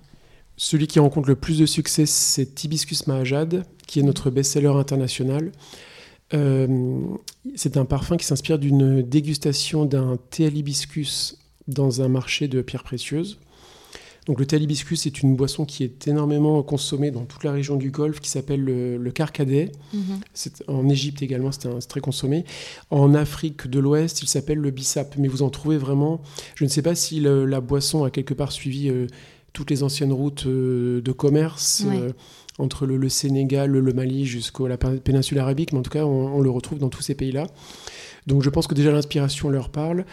[0.56, 5.52] Celui qui rencontre le plus de succès, c'est Hibiscus Mahajad, qui est notre best-seller international.
[6.32, 6.98] Euh,
[7.54, 11.39] c'est un parfum qui s'inspire d'une dégustation d'un thé à l'hibiscus
[11.70, 13.38] dans un marché de pierres précieuses.
[14.26, 17.52] Donc le thé à l'hibiscus est une boisson qui est énormément consommée dans toute la
[17.52, 19.72] région du Golfe, qui s'appelle le, le carcadet.
[19.94, 20.20] Mhm.
[20.68, 22.44] En Égypte également, c'est très consommé.
[22.90, 25.16] En Afrique de l'Ouest, il s'appelle le bissap.
[25.16, 26.20] Mais vous en trouvez vraiment.
[26.54, 29.06] Je ne sais pas si la boisson a quelque part suivi euh,
[29.52, 31.84] toutes les anciennes routes euh, de commerce.
[31.90, 32.12] Euh,
[32.58, 36.50] entre le, Sénégal, le, Mali jusqu'à la péninsule arabique, mais en tout cas, on le
[36.50, 37.46] retrouve dans tous ces pays-là.
[38.26, 40.04] Donc je pense que déjà l'inspiration leur parle.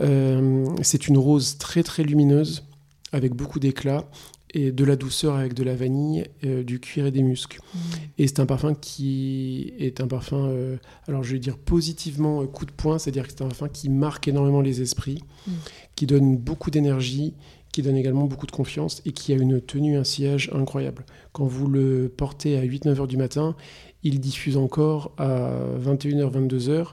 [0.00, 2.64] Euh, c'est une rose très très lumineuse,
[3.12, 4.04] avec beaucoup d'éclat,
[4.52, 7.58] et de la douceur avec de la vanille, euh, du cuir et des muscs.
[7.58, 7.78] Mm.
[8.18, 10.76] Et c'est un parfum qui est un parfum, euh,
[11.06, 14.26] alors je vais dire positivement coup de poing, c'est-à-dire que c'est un parfum qui marque
[14.28, 15.52] énormément les esprits, mm.
[15.94, 17.34] qui donne beaucoup d'énergie,
[17.72, 21.04] qui donne également beaucoup de confiance et qui a une tenue, un sillage incroyable.
[21.32, 23.54] Quand vous le portez à 8-9 heures du matin,
[24.02, 26.88] il diffuse encore à 21h, 22h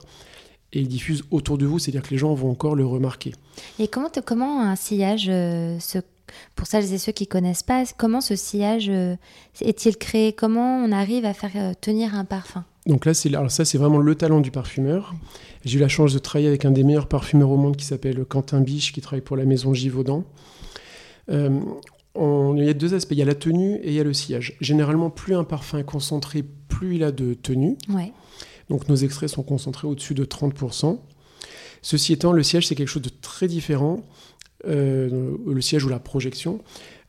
[0.72, 3.32] et il diffuse autour de vous, c'est-à-dire que les gens vont encore le remarquer.
[3.78, 5.78] Et comment, comment un sillage, euh,
[6.54, 9.16] pour celles et ceux qui connaissent pas, comment ce sillage euh,
[9.60, 10.32] est-il créé?
[10.32, 12.64] Comment on arrive à faire euh, tenir un parfum?
[12.86, 15.14] Donc là, c'est, alors ça, c'est vraiment le talent du parfumeur.
[15.64, 18.24] J'ai eu la chance de travailler avec un des meilleurs parfumeurs au monde qui s'appelle
[18.24, 20.24] Quentin Biche, qui travaille pour la maison Givaudan.
[21.28, 24.14] il y a deux aspects, il y a la tenue et il y a le
[24.14, 24.56] sillage.
[24.60, 27.76] Généralement, plus un parfum est concentré, plus il a de tenue.
[27.88, 28.12] Ouais.
[28.70, 30.98] Donc nos extraits sont concentrés au-dessus de 30%.
[31.82, 34.00] Ceci étant, le siège, c'est quelque chose de très différent.
[34.66, 36.60] Euh, le siège ou la projection.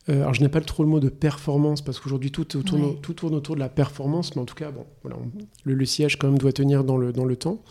[0.08, 3.14] Euh, alors je n'ai pas trop le mot de performance parce qu'aujourd'hui tout, tourne, tout
[3.14, 5.18] tourne autour de la performance, mais en tout cas, bon, voilà,
[5.64, 7.62] le, siège quand même doit tenir dans le, dans le temps.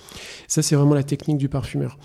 [0.46, 1.98] Ça, c'est vraiment la technique du parfumeur.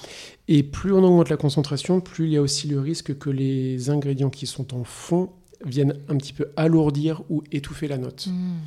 [0.48, 3.90] Et plus on augmente la concentration, plus il y a aussi le risque que les
[3.90, 5.30] ingrédients qui sont en fond
[5.66, 8.28] viennent un petit peu alourdir ou étouffer la note.
[8.28, 8.58] Hmm.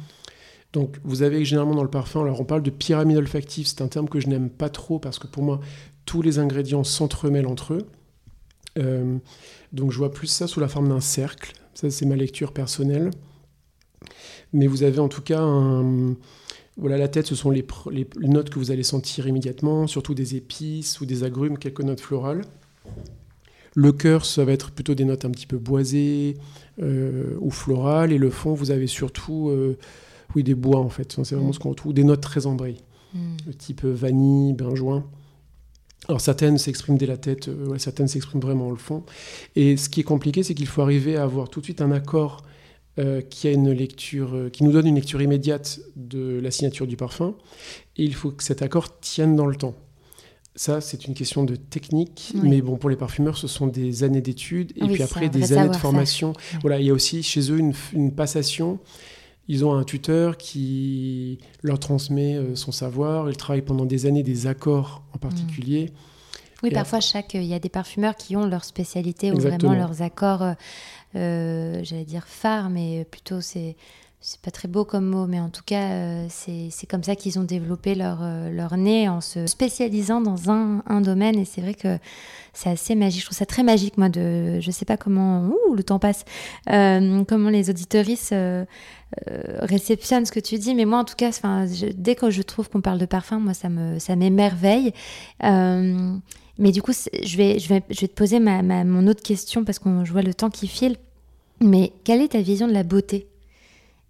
[0.77, 3.89] Donc vous avez généralement dans le parfum, alors on parle de pyramide olfactive, c'est un
[3.89, 5.59] terme que je n'aime pas trop parce que pour moi,
[6.05, 7.87] tous les ingrédients s'entremêlent entre eux.
[8.79, 9.17] Euh,
[9.73, 13.11] donc je vois plus ça sous la forme d'un cercle, ça c'est ma lecture personnelle.
[14.53, 16.15] Mais vous avez en tout cas un...
[16.77, 17.65] Voilà, la tête, ce sont les,
[18.21, 22.43] notes que vous allez sentir immédiatement, surtout des épices ou des agrumes, quelques notes florales.
[23.75, 26.37] Le cœur, ça va être plutôt des notes un petit peu boisées
[26.83, 28.13] euh, ou florales.
[28.13, 29.79] Et le fond, vous avez surtout euh,
[30.37, 31.17] oui, des bois en fait.
[31.25, 31.95] C'est vraiment ce qu'on retrouve.
[31.95, 32.77] Des notes très ambrées,
[33.15, 33.53] mm.
[33.59, 35.05] type vanille, benjoin.
[36.09, 39.03] Alors certaines s'expriment dès la tête, euh, certaines s'expriment vraiment au fond.
[39.57, 41.91] Et ce qui est compliqué, c'est qu'il faut arriver à avoir tout de suite un
[41.91, 42.45] accord
[42.99, 46.87] euh, qui a une lecture, euh, qui nous donne une lecture immédiate de la signature
[46.87, 47.35] du parfum.
[47.97, 49.75] Et il faut que cet accord tienne dans le temps.
[50.55, 54.23] Ça, c'est une question de technique, mais bon, pour les parfumeurs, ce sont des années
[54.23, 56.33] d'études et puis après des années de formation.
[56.63, 58.79] Voilà, il y a aussi chez eux une, une passation
[59.49, 63.31] ils ont un tuteur qui leur transmet euh, son savoir.
[63.31, 65.93] Ils travaillent pendant des années des accords en particulier.
[66.63, 70.03] Oui, parfois, chaque, il y a des parfumeurs qui ont leur spécialité ou vraiment leurs
[70.03, 70.55] accords, euh,
[71.15, 73.77] euh, j'allais dire phares, mais plutôt c'est
[74.21, 77.39] c'est pas très beau comme mot, mais en tout cas, euh, c'est comme ça qu'ils
[77.39, 81.39] ont développé leur, euh, leur nez en se spécialisant dans un, un domaine.
[81.39, 81.99] Et c'est vrai que
[82.53, 83.21] c'est assez magique.
[83.21, 84.59] Je trouve ça très magique, moi, de.
[84.61, 85.45] Je sais pas comment.
[85.45, 86.25] Ouh, le temps passe.
[86.71, 88.35] Euh, comment les auditoristes
[89.61, 90.75] réceptionnent ce que tu dis.
[90.75, 91.31] Mais moi, en tout cas,
[91.95, 94.93] dès que je trouve qu'on parle de parfum, moi, ça m'émerveille.
[95.43, 99.23] Mais du coup, je vais, je, vais, je vais te poser ma, ma, mon autre
[99.23, 100.97] question parce que je vois le temps qui file.
[101.61, 103.29] Mais quelle est ta vision de la beauté?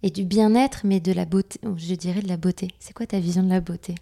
[0.03, 2.69] Et du bien-être, mais de la beauté, je dirais de la beauté.
[2.79, 3.95] C'est quoi ta vision de la beauté?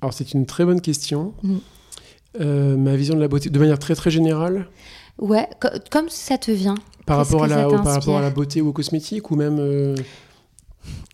[0.00, 1.34] Alors c'est une très bonne question.
[1.42, 1.56] Mm.
[2.40, 4.68] Euh, ma vision de la beauté, de manière très très générale?
[5.18, 5.48] Ouais,
[5.90, 6.76] comme ça te vient.
[7.06, 9.58] Par rapport, à la, par rapport à la beauté ou au cosmétique ou même...
[9.58, 9.96] Euh...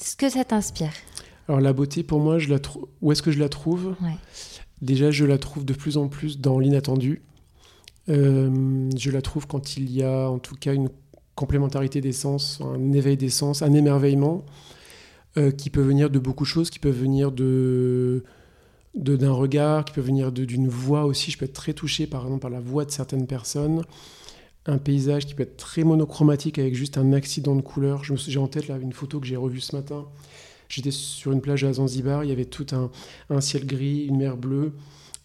[0.01, 0.93] Ce que ça t'inspire
[1.49, 2.59] Alors la beauté, pour moi, je la
[3.01, 3.97] où est-ce que je la trouve?
[4.82, 7.22] Déjà, je la trouve de plus en plus dans l'inattendu.
[8.09, 10.91] Euh, je la trouve quand il y a en tout cas une
[11.37, 14.45] complémentarité des sens, un éveil des sens, un émerveillement
[15.37, 18.24] euh, qui peut venir de beaucoup de choses, qui peut venir de
[18.95, 21.30] d'un regard, qui peut venir d'une voix aussi.
[21.30, 23.82] Je peux être très touché par exemple par la voix de certaines personnes.
[24.64, 28.03] Un paysage qui peut être très monochromatique avec juste un accident de couleur.
[28.05, 30.07] J'ai en tête là une photo que j'ai revue ce matin.
[30.70, 32.91] J'étais sur une plage à Zanzibar, il y avait tout un,
[33.28, 34.72] un ciel gris, une mer bleue,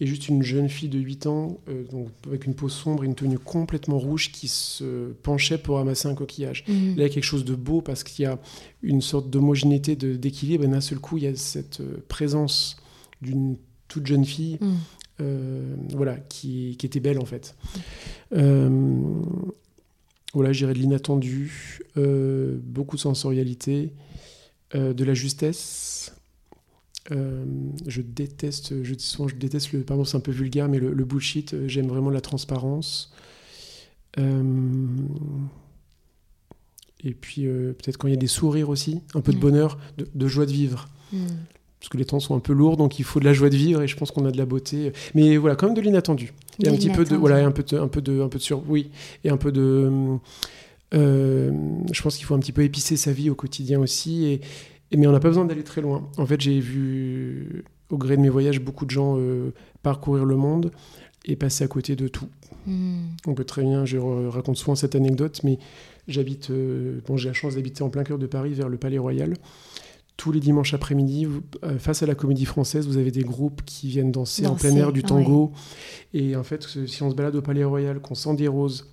[0.02, 3.06] et juste une jeune fille de 8 ans, euh, donc avec une peau sombre et
[3.06, 6.66] une tenue complètement rouge, qui se penchait pour ramasser un coquillage.
[6.68, 6.88] Mhm.
[6.88, 8.40] Là, il y a quelque chose de beau parce qu'il y a
[8.82, 12.78] une sorte d'homogénéité, d'équilibre, et d'un seul coup, il y a cette euh, présence
[13.22, 14.74] d'une toute jeune fille, Mm.
[15.22, 17.56] euh, voilà, qui, qui était belle en fait.
[18.34, 19.22] Euh,
[20.34, 23.92] voilà, j'irais de l'inattendu, beaucoup de sensorialité,
[24.74, 26.16] de la justesse.
[27.12, 27.44] Euh,
[27.88, 30.94] je déteste, je dis souvent, je déteste le, pardon, c'est un peu vulgaire, mais le,
[30.94, 31.54] le bullshit.
[31.54, 33.12] euh, J'aime vraiment la transparence.
[34.20, 34.86] Euh,
[37.04, 39.42] et puis euh, peut-être quand il y a des sourires aussi, un peu de Mm.
[39.42, 40.88] bonheur, de, de joie de vivre.
[41.12, 41.26] Mm.
[41.80, 43.56] Parce que les temps sont un peu lourds, donc il faut de la joie de
[43.56, 44.94] vivre et je pense qu'on a de la beauté.
[45.16, 46.32] Mais voilà, quand même de l'inattendu.
[46.64, 48.44] Et un petit peu de voilà, un peu de, un peu de, un peu de
[48.44, 48.92] sur, oui,
[49.24, 49.90] et un peu de.
[50.94, 51.52] euh,
[51.92, 54.26] je pense qu'il faut un petit peu épicer sa vie au quotidien aussi.
[54.26, 54.42] Et-
[54.98, 56.10] mais on n'a pas besoin d'aller très loin.
[56.18, 60.36] En fait, j'ai vu au gré de mes voyages beaucoup de gens euh, parcourir le
[60.36, 60.72] monde
[61.26, 62.28] et passer à côté de tout.
[62.66, 63.02] Mm.
[63.28, 65.60] On peut très bien, je raconte souvent cette anecdote, mais
[66.08, 68.98] j'habite, euh, bon, j'ai la chance d'habiter en plein cœur de Paris, vers le Palais
[68.98, 69.36] Royal.
[70.18, 71.28] Tous les dimanches après-midi,
[71.64, 74.76] euh, face à la Comédie Française, vous avez des groupes qui viennent danser, en plein
[74.76, 75.52] air du tango.
[76.14, 78.88] Et en fait, si on se balade au Palais Royal, qu'on sent des roses,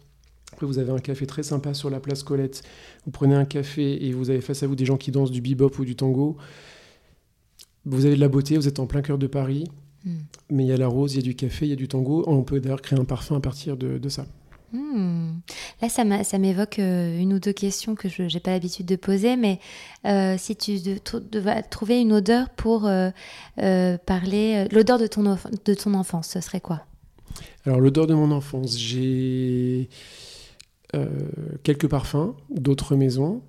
[0.59, 2.62] après vous avez un café très sympa sur la place Colette.
[3.04, 5.40] Vous prenez un café et vous avez face à vous des gens qui dansent du
[5.40, 6.36] bebop ou du tango.
[7.84, 9.68] Vous avez de la beauté, vous êtes en plein cœur de Paris.
[10.04, 10.16] Mm.
[10.50, 11.86] Mais il y a la rose, il y a du café, il y a du
[11.86, 12.24] tango.
[12.26, 14.26] On peut d'ailleurs créer un parfum à partir de, de ça.
[14.72, 15.38] Hmm.
[15.80, 19.36] Là, ça m'évoque euh, une ou deux questions que je n'ai pas l'habitude de poser,
[19.36, 19.61] mais
[20.06, 23.11] euh, si tu devais trouver une odeur pour euh,
[23.98, 26.84] parler, l'odeur de ton, enf- de ton enfance, ce serait quoi?
[27.64, 29.88] Alors, l'odeur de mon enfance, j'ai
[31.62, 33.43] quelques parfums d'autres maisons.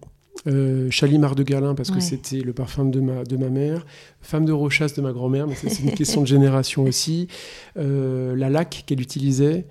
[0.47, 1.95] Euh, Chalimard de Galin, parce Ouais.
[1.95, 3.85] que c'était le parfum de ma, de ma mère.
[4.21, 7.27] Femme de Rochasse de ma grand-mère, mais c'est une question de génération aussi.
[7.77, 9.65] Euh, la laque qu'elle utilisait.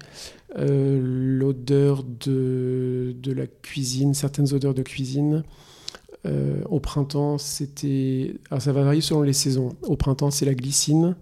[0.59, 5.43] Euh, L'odeur de, de la cuisine, certaines odeurs de cuisine.
[6.27, 8.35] Euh, au printemps, c'était.
[8.51, 9.71] Alors, ça va varier selon les saisons.
[9.87, 11.17] Au printemps, c'est la glycine.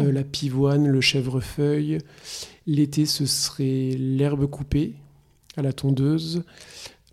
[0.00, 1.98] Euh, la pivoine, le chèvrefeuille.
[2.66, 4.94] L'été, ce serait l'herbe coupée
[5.56, 6.42] à la tondeuse.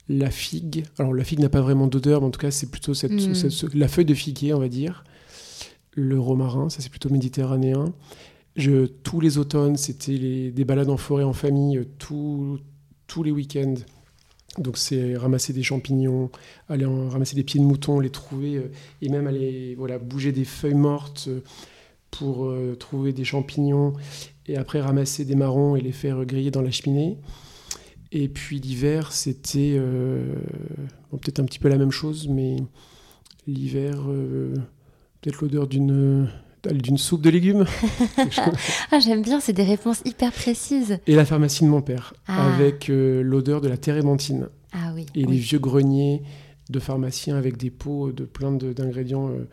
[0.09, 0.83] La figue.
[0.99, 3.33] Alors, la figue n'a pas vraiment d'odeur, mais en tout cas, c'est plutôt cette, Mm.
[3.35, 5.03] cette- ce- la feuille de figuier, on va dire.
[5.93, 7.93] Le romarin, ça, c'est plutôt méditerranéen.
[8.55, 12.59] Je, tous les automnes, c'était des balades en forêt en famille, euh, tout-
[13.07, 13.75] tous les week-ends.
[14.57, 16.29] Donc, c'est ramasser des champignons,
[16.67, 18.71] aller en- ramasser des pieds de mouton, les trouver, euh,
[19.01, 21.25] et même aller voilà, bouger des feuilles mortes.
[21.29, 21.39] euh,
[22.09, 23.93] pour euh, trouver des champignons
[24.45, 27.17] et après ramasser des marrons et les faire griller dans la cheminée.
[28.11, 30.33] Et puis l'hiver, c'était euh,
[31.11, 32.57] bon, peut-être un petit peu la même chose, mais
[33.47, 34.53] l'hiver, euh,
[35.21, 36.29] peut-être l'odeur d'une
[36.69, 37.65] d'une soupe de légumes.
[38.91, 40.99] Ah, j'aime bien, c'est des réponses hyper précises.
[41.07, 42.53] et la pharmacie de mon père, Ah.
[42.53, 44.47] avec euh, l'odeur de la térébenthine.
[44.73, 45.05] Ah oui.
[45.15, 46.21] Et les vieux greniers
[46.69, 49.47] de pharmaciens avec des pots de plein d'ingrédients euh,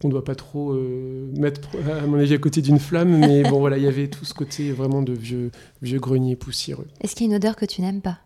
[0.00, 1.60] qu'on ne doit pas trop euh, mettre,
[2.02, 3.16] à mon avis, à côté d'une flamme.
[3.18, 5.50] Mais bon, voilà, il y avait tout ce côté vraiment de vieux,
[5.82, 6.86] vieux greniers poussiéreux.
[7.00, 8.18] Est-ce qu'il y a une odeur que tu n'aimes pas?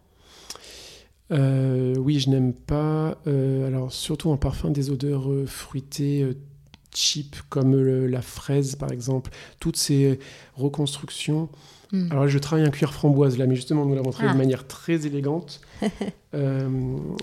[1.33, 6.27] Euh, oui, je n'aime pas, euh, alors surtout en parfum, des odeurs fruitées,
[6.93, 9.31] cheap, comme le- la fraise par exemple.
[9.61, 10.19] Toutes ces
[10.57, 11.49] reconstructions.
[11.93, 12.07] Hmm.
[12.11, 14.35] Alors là, je travaille un cuir framboise là, mais justement, nous l'avons travaillé Ah.
[14.35, 15.61] de manière très élégante.
[16.33, 16.69] Euh,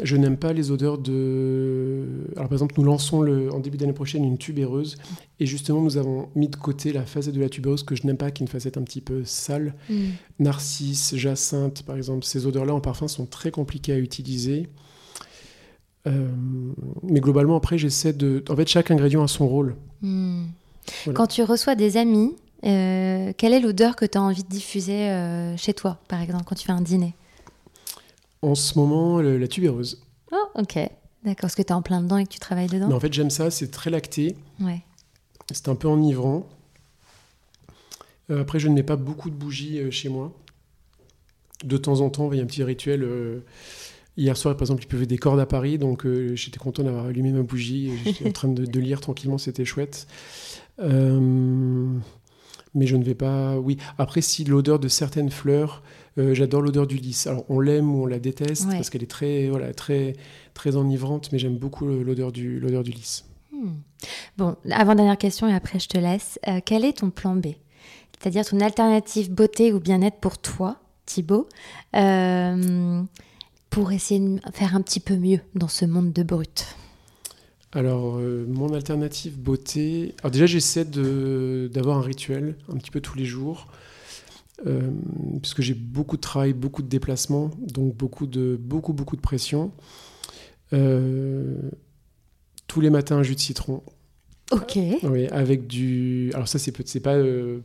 [0.03, 2.25] je n'aime pas les odeurs de.
[2.35, 4.97] Alors par exemple, nous lançons le, en début d'année prochaine une tubéreuse,
[5.39, 8.17] et justement, nous avons mis de côté la facette de la tubéreuse que je n'aime
[8.17, 9.75] pas, qui est une facette un petit peu sale.
[9.89, 10.07] Hmm.
[10.39, 14.67] Narcisse, jacinthe, par exemple, ces odeurs-là en parfum sont très compliquées à utiliser.
[16.05, 16.27] Euh,
[17.03, 18.43] mais globalement, après, j'essaie de.
[18.49, 19.77] En fait, chaque ingrédient a son rôle.
[20.01, 20.43] Voilà.
[21.13, 22.35] Quand tu reçois des amis,
[22.65, 26.43] euh, quelle est l'odeur que tu as envie de diffuser euh, chez toi, par exemple,
[26.45, 27.13] quand tu fais un dîner?
[28.41, 30.01] En ce moment, le- la tubéreuse.
[30.31, 30.75] Oh, ok.
[31.23, 32.87] D'accord, parce que tu es en plein dedans et que tu travailles dedans?
[32.87, 34.81] Mais en fait, j'aime ça, c'est très lacté, Ouais.
[35.51, 36.47] c'est un peu enivrant.
[38.29, 40.33] Euh, après, je ne mets pas beaucoup de bougies chez moi.
[41.63, 43.41] De temps en temps, il y a un petit rituel.
[44.15, 47.05] Hier soir, par exemple, il pleuvait des cordes à Paris, donc euh, j'étais content d'avoir
[47.05, 47.91] allumé ma bougie.
[48.03, 50.07] J'étais en train de, de lire tranquillement, c'était chouette.
[50.79, 51.87] Euh,
[52.77, 53.57] mais je ne vais pas.
[53.57, 53.77] Oui.
[53.97, 55.83] Après, si l'odeur de certaines fleurs,
[56.17, 57.27] euh, j'adore l'odeur du lys.
[57.27, 58.75] Alors, on l'aime ou on la déteste Ouais.
[58.75, 60.13] parce qu'elle est très, voilà, très,
[60.53, 63.25] très enivrante, mais j'aime beaucoup l'odeur du, l'odeur du lys.
[63.51, 63.71] Hmm.
[64.37, 66.39] Bon, avant-dernière question et après je te laisse.
[66.47, 67.47] Euh, quel est ton plan B?
[68.19, 71.47] C'est-à-dire ton alternative beauté ou bien-être pour toi, Thibaut,
[71.95, 73.01] euh,
[73.69, 76.65] pour essayer de faire un petit peu mieux dans ce monde de brut?
[77.73, 80.15] Alors, euh, mon alternative beauté.
[80.19, 83.67] Alors, déjà, j'essaie d'avoir un rituel un petit peu tous les jours.
[84.65, 84.89] Euh,
[85.41, 89.71] puisque j'ai beaucoup de travail, beaucoup de déplacements, donc beaucoup de, beaucoup, beaucoup de pression.
[90.73, 91.69] Euh,
[92.65, 93.83] tous les matins, un jus de citron.
[94.51, 94.79] Ok.
[95.03, 96.31] Oui, avec du.
[96.33, 97.59] Alors, ça, c'est pas, euh,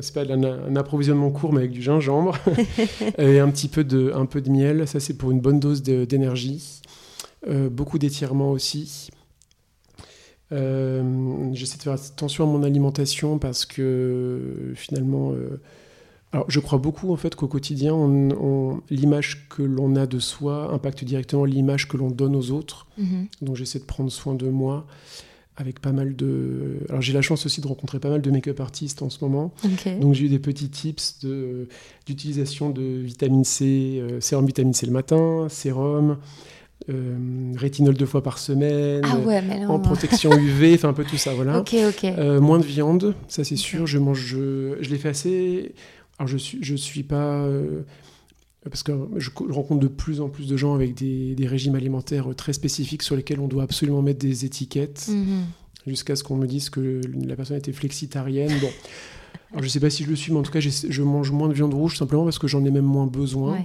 [0.00, 2.36] c'est pas un, un, approvisionnement court, mais avec du gingembre
[3.18, 4.86] et un petit peu de, un peu de miel.
[4.86, 6.80] Ça, c'est pour une bonne dose d'énergie.
[7.70, 9.10] beaucoup d'étirements aussi.
[10.50, 15.34] J'essaie de faire attention à mon alimentation parce que finalement,
[16.32, 20.72] alors, je crois beaucoup en fait qu'au quotidien, on, l'image que l'on a de soi
[20.72, 22.86] impacte directement l'image que l'on donne aux autres.
[22.98, 23.28] Mhm.
[23.42, 24.86] Donc, j'essaie de prendre soin de moi
[25.56, 26.80] avec pas mal de.
[26.90, 29.54] Alors, j'ai la chance aussi de rencontrer pas mal de make-up artistes en ce moment.
[30.00, 31.68] Donc, j'ai eu des petits tips de,
[32.04, 36.18] d'utilisation de vitamine C, euh, sérum vitamine C le matin, sérum.
[36.90, 41.32] Euh, rétinol deux fois par semaine, ah en protection UV, enfin un peu tout ça,
[41.34, 41.56] voilà.
[42.04, 43.86] Euh, moins de viande, ça c'est sûr.
[43.86, 45.74] Je mange, je, je l'ai fait assez
[46.18, 47.82] alors je suis, je suis pas euh,
[48.64, 52.34] parce que je rencontre de plus en plus de gens avec des, des, régimes alimentaires
[52.34, 55.44] très spécifiques sur lesquels on doit absolument mettre des étiquettes, mhm.
[55.86, 58.52] jusqu'à ce qu'on me dise que la personne était flexitarienne.
[58.60, 58.70] Bon,
[59.52, 61.48] alors je sais pas si je le suis, mais en tout cas, je mange moins
[61.48, 63.58] de viande rouge simplement parce que j'en ai même moins besoin.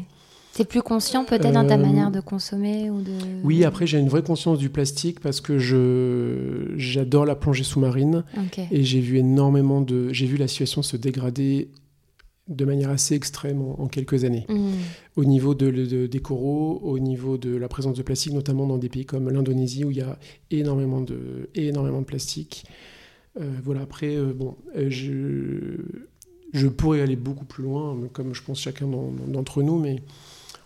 [0.60, 3.12] Es plus conscient peut-être dans ta euh, manière de consommer ou de...
[3.44, 8.24] Oui, après j'ai une vraie conscience du plastique parce que je j'adore la plongée sous-marine
[8.72, 11.70] et j'ai vu énormément de j'ai vu la situation se dégrader
[12.48, 14.46] de manière assez extrême en, quelques années.
[14.50, 14.72] Mmh.
[15.16, 18.90] Au niveau de, des coraux, au niveau de la présence de plastique, notamment dans des
[18.90, 22.66] pays comme l'Indonésie où il y a énormément de, énormément de plastique.
[23.40, 25.78] Euh, voilà, après, euh, bon, euh, je,
[26.54, 28.88] je pourrais aller beaucoup plus loin, comme je pense chacun
[29.28, 30.02] d'entre nous, mais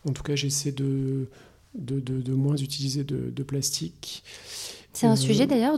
[0.07, 1.27] en tout cas, j'essaie de,
[1.73, 4.23] de, de, moins utiliser de, plastique.
[4.93, 5.77] C'est un euh, sujet d'ailleurs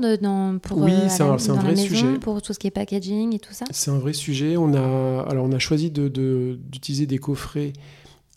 [0.62, 3.54] pour oui, euh, c'est un, vrai sujet pour tout ce qui est packaging et tout
[3.54, 3.66] ça?
[3.72, 4.58] C'est un vrai sujet.
[4.58, 7.74] On a alors on a choisi d'utiliser des coffrets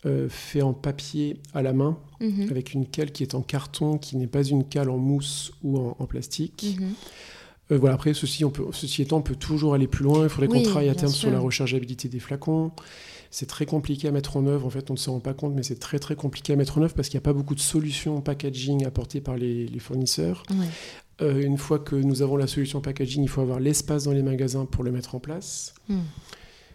[0.07, 2.47] euh, faits en papier à la main mhm.
[2.49, 5.77] avec une cale qui est en carton, qui n'est pas une cale en mousse ou
[5.77, 6.79] en, plastique.
[6.79, 7.77] Mhm.
[7.77, 10.23] voilà, après, ceci, on peut, ceci étant, on peut toujours aller plus loin.
[10.23, 12.71] Il faudrait qu'on travaille à terme sur la rechargeabilité des flacons.
[13.31, 14.67] C'est très compliqué à mettre en œuvre.
[14.67, 16.77] En fait, on ne se rend pas compte, mais c'est très très compliqué à mettre
[16.77, 20.43] en œuvre parce qu'il n'y a pas beaucoup de solutions packaging apportées par les, fournisseurs.
[21.21, 24.23] Euh, une fois que nous avons la solution packaging, il faut avoir l'espace dans les
[24.23, 25.73] magasins pour le mettre en place.
[25.87, 26.01] Hmm.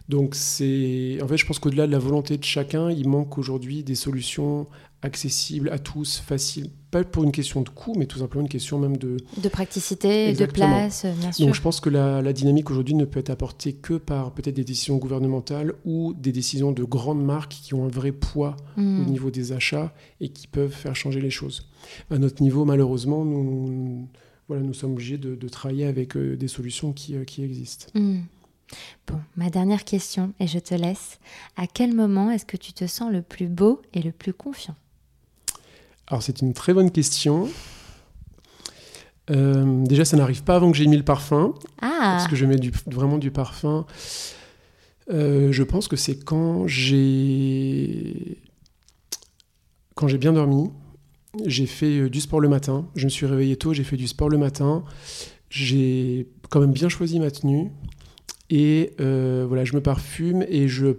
[0.09, 3.83] Donc c'est, en fait, je pense qu'au-delà de la volonté de chacun, il manque aujourd'hui
[3.83, 4.67] des solutions
[5.07, 8.79] accessibles à tous, faciles, pas pour une question de coût, mais tout simplement une question
[8.79, 9.17] même de...
[9.43, 11.47] De praticité, de place, bien sûr.
[11.47, 14.65] Donc je pense que la, dynamique aujourd'hui ne peut être apportée que par peut-être des
[14.65, 19.07] décisions gouvernementales ou des décisions de grandes marques qui ont un vrai poids au hmm.
[19.07, 21.69] niveau des achats et qui peuvent faire changer les choses.
[22.11, 24.09] À notre niveau, malheureusement, nous,
[24.49, 27.87] voilà, nous sommes obligés de, travailler avec euh, des solutions qui, euh, qui existent.
[27.95, 28.21] Hmm.
[29.07, 31.21] Bon, ma dernière question, et je te laisse.
[31.57, 34.75] À quel moment est-ce que tu te sens le plus beau et le plus confiant?
[36.09, 37.49] Alors, c'est une très bonne question.
[39.31, 41.55] Euh, déjà, ça n'arrive pas avant que j'ai mis le parfum.
[41.83, 42.17] Ah.
[42.19, 43.87] Parce que je mets vraiment du parfum.
[45.11, 48.39] Euh, je pense que c'est quand j'ai
[49.95, 50.71] quand j'ai bien dormi.
[51.45, 52.89] J'ai fait euh, du sport le matin.
[52.95, 53.73] Je me suis réveillé tôt.
[53.73, 54.85] J'ai fait du sport le matin.
[55.51, 57.71] J'ai quand même bien choisi ma tenue.
[58.49, 60.93] Et euh, voilà, je me parfume et je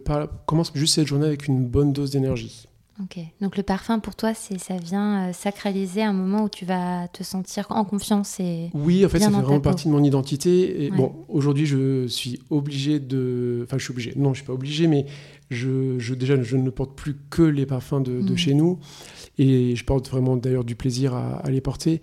[0.45, 2.67] commence juste cette journée avec une bonne dose d'énergie.
[3.03, 6.65] Ok, donc le parfum pour toi, c'est ça vient euh, sacraliser un moment où tu
[6.65, 10.03] vas te sentir en confiance et oui, en fait, ça fait vraiment partie de mon
[10.03, 10.85] identité.
[10.85, 14.13] Et bon, aujourd'hui, je suis obligé de, enfin, je suis obligé.
[14.15, 15.05] Non, je suis pas obligé, mais
[15.51, 18.37] je, je déjà, je ne porte plus que les parfums de, mm.
[18.37, 18.79] chez nous,
[19.37, 22.01] et je porte vraiment d'ailleurs du plaisir à, les porter.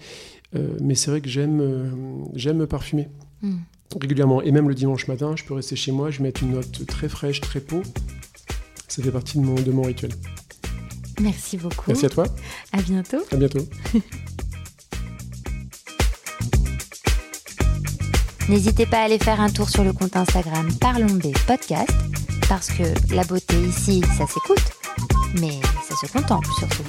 [0.54, 3.08] Euh, mais c'est vrai que j'aime, j'aime me parfumer.
[3.42, 3.54] Mm
[4.00, 4.42] régulièrement.
[4.42, 7.08] Et même le dimanche matin, je peux rester chez moi, je mettre une note très
[7.08, 7.82] fraîche, très peau.
[8.88, 10.10] Ça fait partie de mon, de mon rituel.
[11.20, 11.84] Merci beaucoup.
[11.88, 12.24] Merci à toi.
[12.72, 13.22] À bientôt.
[13.30, 13.66] À bientôt.
[18.48, 21.92] N'hésitez pas à aller faire un tour sur le compte Instagram Parlons B Podcast,
[22.48, 22.82] parce que
[23.14, 24.62] la beauté ici, ça s'écoute,
[25.40, 26.84] mais ça se contemple surtout.